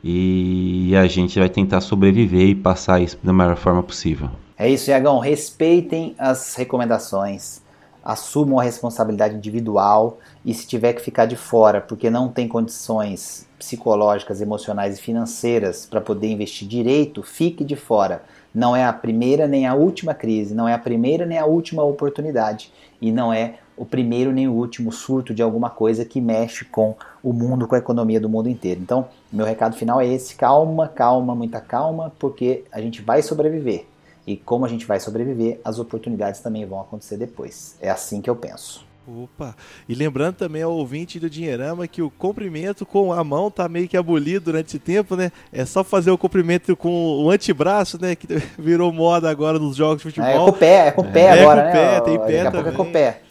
e 0.03 0.95
a 0.95 1.08
gente 1.08 1.39
vai 1.39 1.49
tentar 1.49 1.82
sobreviver 1.82 2.47
e 2.47 2.53
passar 2.53 3.01
isso 3.01 3.17
da 3.23 3.34
melhor 3.34 3.58
forma 3.58 3.82
possível. 3.82 4.29
É 4.60 4.67
isso, 4.67 4.89
Iagão. 4.89 5.19
Respeitem 5.19 6.13
as 6.19 6.54
recomendações, 6.56 7.62
assumam 8.04 8.60
a 8.60 8.63
responsabilidade 8.63 9.34
individual 9.34 10.17
e 10.43 10.54
se 10.54 10.67
tiver 10.67 10.91
que 10.91 11.02
ficar 11.02 11.28
de 11.28 11.38
fora 11.38 11.80
porque 11.80 12.10
não 12.10 12.28
tem 12.28 12.45
condições 12.45 13.48
psicológicas, 13.58 14.41
emocionais 14.41 15.00
e 15.00 15.02
financeiras 15.02 15.86
para 15.86 16.02
poder 16.02 16.28
investir 16.28 16.67
direito, 16.67 17.24
fique 17.24 17.63
de 17.63 17.78
fora. 17.78 18.22
Não 18.54 18.76
é 18.76 18.84
a 18.84 18.91
primeira 18.91 19.48
nem 19.48 19.65
a 19.65 19.74
última 19.74 20.13
crise, 20.13 20.54
não 20.54 20.67
é 20.67 20.74
a 20.74 20.78
primeira 20.78 21.26
nem 21.26 21.38
a 21.38 21.45
última 21.45 21.82
oportunidade 21.82 22.69
e 23.02 23.13
não 23.13 23.32
é 23.32 23.60
o 23.78 23.86
primeiro 23.86 24.34
nem 24.34 24.50
o 24.50 24.54
último 24.54 24.91
surto 24.91 25.34
de 25.34 25.41
alguma 25.41 25.69
coisa 25.69 26.04
que 26.04 26.19
mexe 26.19 26.65
com 26.65 26.95
o 27.24 27.32
mundo, 27.32 27.65
com 27.65 27.76
a 27.76 27.80
economia 27.80 28.19
do 28.19 28.28
mundo 28.28 28.50
inteiro. 28.50 28.82
Então, 28.82 29.08
meu 29.32 29.45
recado 29.45 29.78
final 29.78 30.02
é 30.02 30.08
esse: 30.08 30.36
calma, 30.36 30.89
calma, 30.89 31.34
muita 31.34 31.62
calma, 31.62 32.12
porque 32.19 32.65
a 32.74 32.82
gente 32.82 33.02
vai 33.02 33.22
sobreviver. 33.22 33.86
E 34.30 34.38
como 34.38 34.63
a 34.63 34.70
gente 34.70 34.86
vai 34.86 35.00
sobreviver, 35.00 35.60
as 35.65 35.80
oportunidades 35.80 36.39
também 36.39 36.63
vão 36.63 36.80
acontecer 36.80 37.18
depois. 37.18 37.76
É 37.82 37.89
assim 37.89 38.22
que 38.22 38.30
eu 38.30 38.36
penso. 38.36 38.86
Opa! 39.08 39.56
E 39.88 39.96
lembrando 39.96 40.36
também 40.36 40.62
ao 40.62 40.72
ouvinte 40.72 41.20
do 41.20 41.28
Dinheirama 41.28 41.88
que 41.88 42.00
o 42.00 42.12
comprimento 42.12 42.86
com 42.86 43.12
a 43.12 43.24
mão 43.24 43.50
tá 43.50 43.68
meio 43.68 43.88
que 43.88 43.98
abolido 43.98 44.46
durante 44.46 44.68
esse 44.68 44.78
tempo, 44.78 45.15
né? 45.15 45.32
É 45.52 45.65
só 45.65 45.84
fazer 45.84 46.12
o 46.12 46.18
comprimento 46.18 46.78
com 46.78 47.24
o 47.24 47.32
antebraço, 47.32 48.00
né? 48.00 48.15
Que 48.15 48.28
virou 48.56 48.94
moda 48.94 49.32
agora 49.32 49.58
nos 49.58 49.76
jogos 49.76 49.98
de 49.98 50.04
futebol. 50.04 50.30
É, 50.30 50.36
é 50.36 50.38
com 50.38 50.52
o 50.52 50.54
pé, 50.54 50.88
é 50.88 50.92
com 50.92 51.02
o 51.02 51.12
pé 51.12 51.22
é, 51.22 51.42
agora, 51.42 51.62
é 51.62 51.72
com 51.72 51.78
né? 51.78 51.89
Pé, 51.89 52.02
tem 52.02 52.20
pé 52.20 52.44
Daqui 52.44 52.48
a 52.48 52.52
pouco 52.52 52.70
é 52.70 52.72
com 52.72 52.84
o 52.84 52.92
pé. 52.92 53.22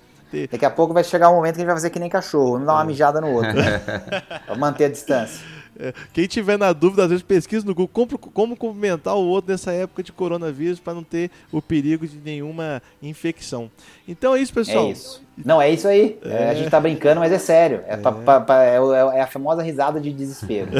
Daqui 0.50 0.64
a 0.64 0.70
pouco 0.70 0.94
vai 0.94 1.04
chegar 1.04 1.30
um 1.30 1.36
momento 1.36 1.54
que 1.54 1.60
a 1.60 1.62
gente 1.62 1.68
vai 1.68 1.76
fazer 1.76 1.90
que 1.90 2.00
nem 2.00 2.10
cachorro, 2.10 2.58
um 2.58 2.64
dar 2.64 2.74
uma 2.74 2.84
mijada 2.84 3.20
no 3.20 3.30
outro. 3.30 3.52
pra 4.46 4.56
manter 4.56 4.86
a 4.86 4.88
distância. 4.88 5.46
É, 5.78 5.92
quem 6.12 6.26
tiver 6.26 6.58
na 6.58 6.72
dúvida, 6.72 7.04
às 7.04 7.10
vezes 7.10 7.22
pesquisa 7.22 7.64
no 7.64 7.74
Google 7.74 7.88
como, 7.88 8.18
como 8.18 8.56
cumprimentar 8.56 9.14
o 9.14 9.24
outro 9.24 9.52
nessa 9.52 9.72
época 9.72 10.02
de 10.02 10.10
coronavírus 10.10 10.80
para 10.80 10.94
não 10.94 11.04
ter 11.04 11.30
o 11.52 11.62
perigo 11.62 12.06
de 12.06 12.18
nenhuma 12.18 12.82
infecção. 13.00 13.70
Então 14.06 14.34
é 14.34 14.40
isso, 14.40 14.52
pessoal. 14.52 14.86
É 14.86 14.90
isso. 14.90 15.22
Não, 15.44 15.62
é 15.62 15.70
isso 15.70 15.86
aí. 15.86 16.18
É... 16.24 16.48
É, 16.48 16.50
a 16.50 16.54
gente 16.54 16.68
tá 16.68 16.80
brincando, 16.80 17.20
mas 17.20 17.32
é 17.32 17.38
sério. 17.38 17.82
É, 17.86 17.96
pra, 17.96 18.10
pra, 18.10 18.40
pra, 18.40 18.64
é, 18.64 18.76
é 18.76 19.20
a 19.20 19.26
famosa 19.26 19.62
risada 19.62 20.00
de 20.00 20.12
desespero. 20.12 20.70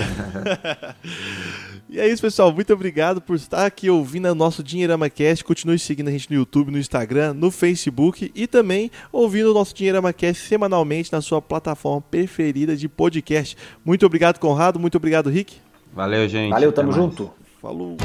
E 1.91 1.99
é 1.99 2.07
isso, 2.07 2.21
pessoal. 2.21 2.53
Muito 2.53 2.71
obrigado 2.71 3.19
por 3.19 3.35
estar 3.35 3.65
aqui 3.65 3.89
ouvindo 3.89 4.29
o 4.29 4.35
nosso 4.35 4.63
Dinheirama 4.63 5.09
Cast. 5.09 5.43
Continue 5.43 5.79
seguindo 5.79 6.09
a 6.09 6.11
gente 6.11 6.29
no 6.29 6.37
YouTube, 6.37 6.71
no 6.71 6.79
Instagram, 6.79 7.33
no 7.33 7.51
Facebook 7.51 8.31
e 8.35 8.47
também 8.47 8.91
ouvindo 9.11 9.51
o 9.51 9.55
nosso 9.55 9.75
Dinheirama 9.75 10.13
Cast 10.13 10.47
semanalmente 10.47 11.11
na 11.11 11.23
sua 11.23 11.41
plataforma 11.41 12.03
preferida 12.03 12.77
de 12.77 12.91
podcast. 12.91 13.57
Muito 13.83 14.05
obrigado, 14.05 14.39
Conrado. 14.39 14.79
Muito 14.89 14.97
obrigado, 14.97 15.29
Rick. 15.29 15.59
Valeu, 15.93 16.27
gente. 16.27 16.51
Valeu, 16.51 16.73
tamo 16.73 16.93
junto. 16.93 17.31
Falou. 17.61 17.99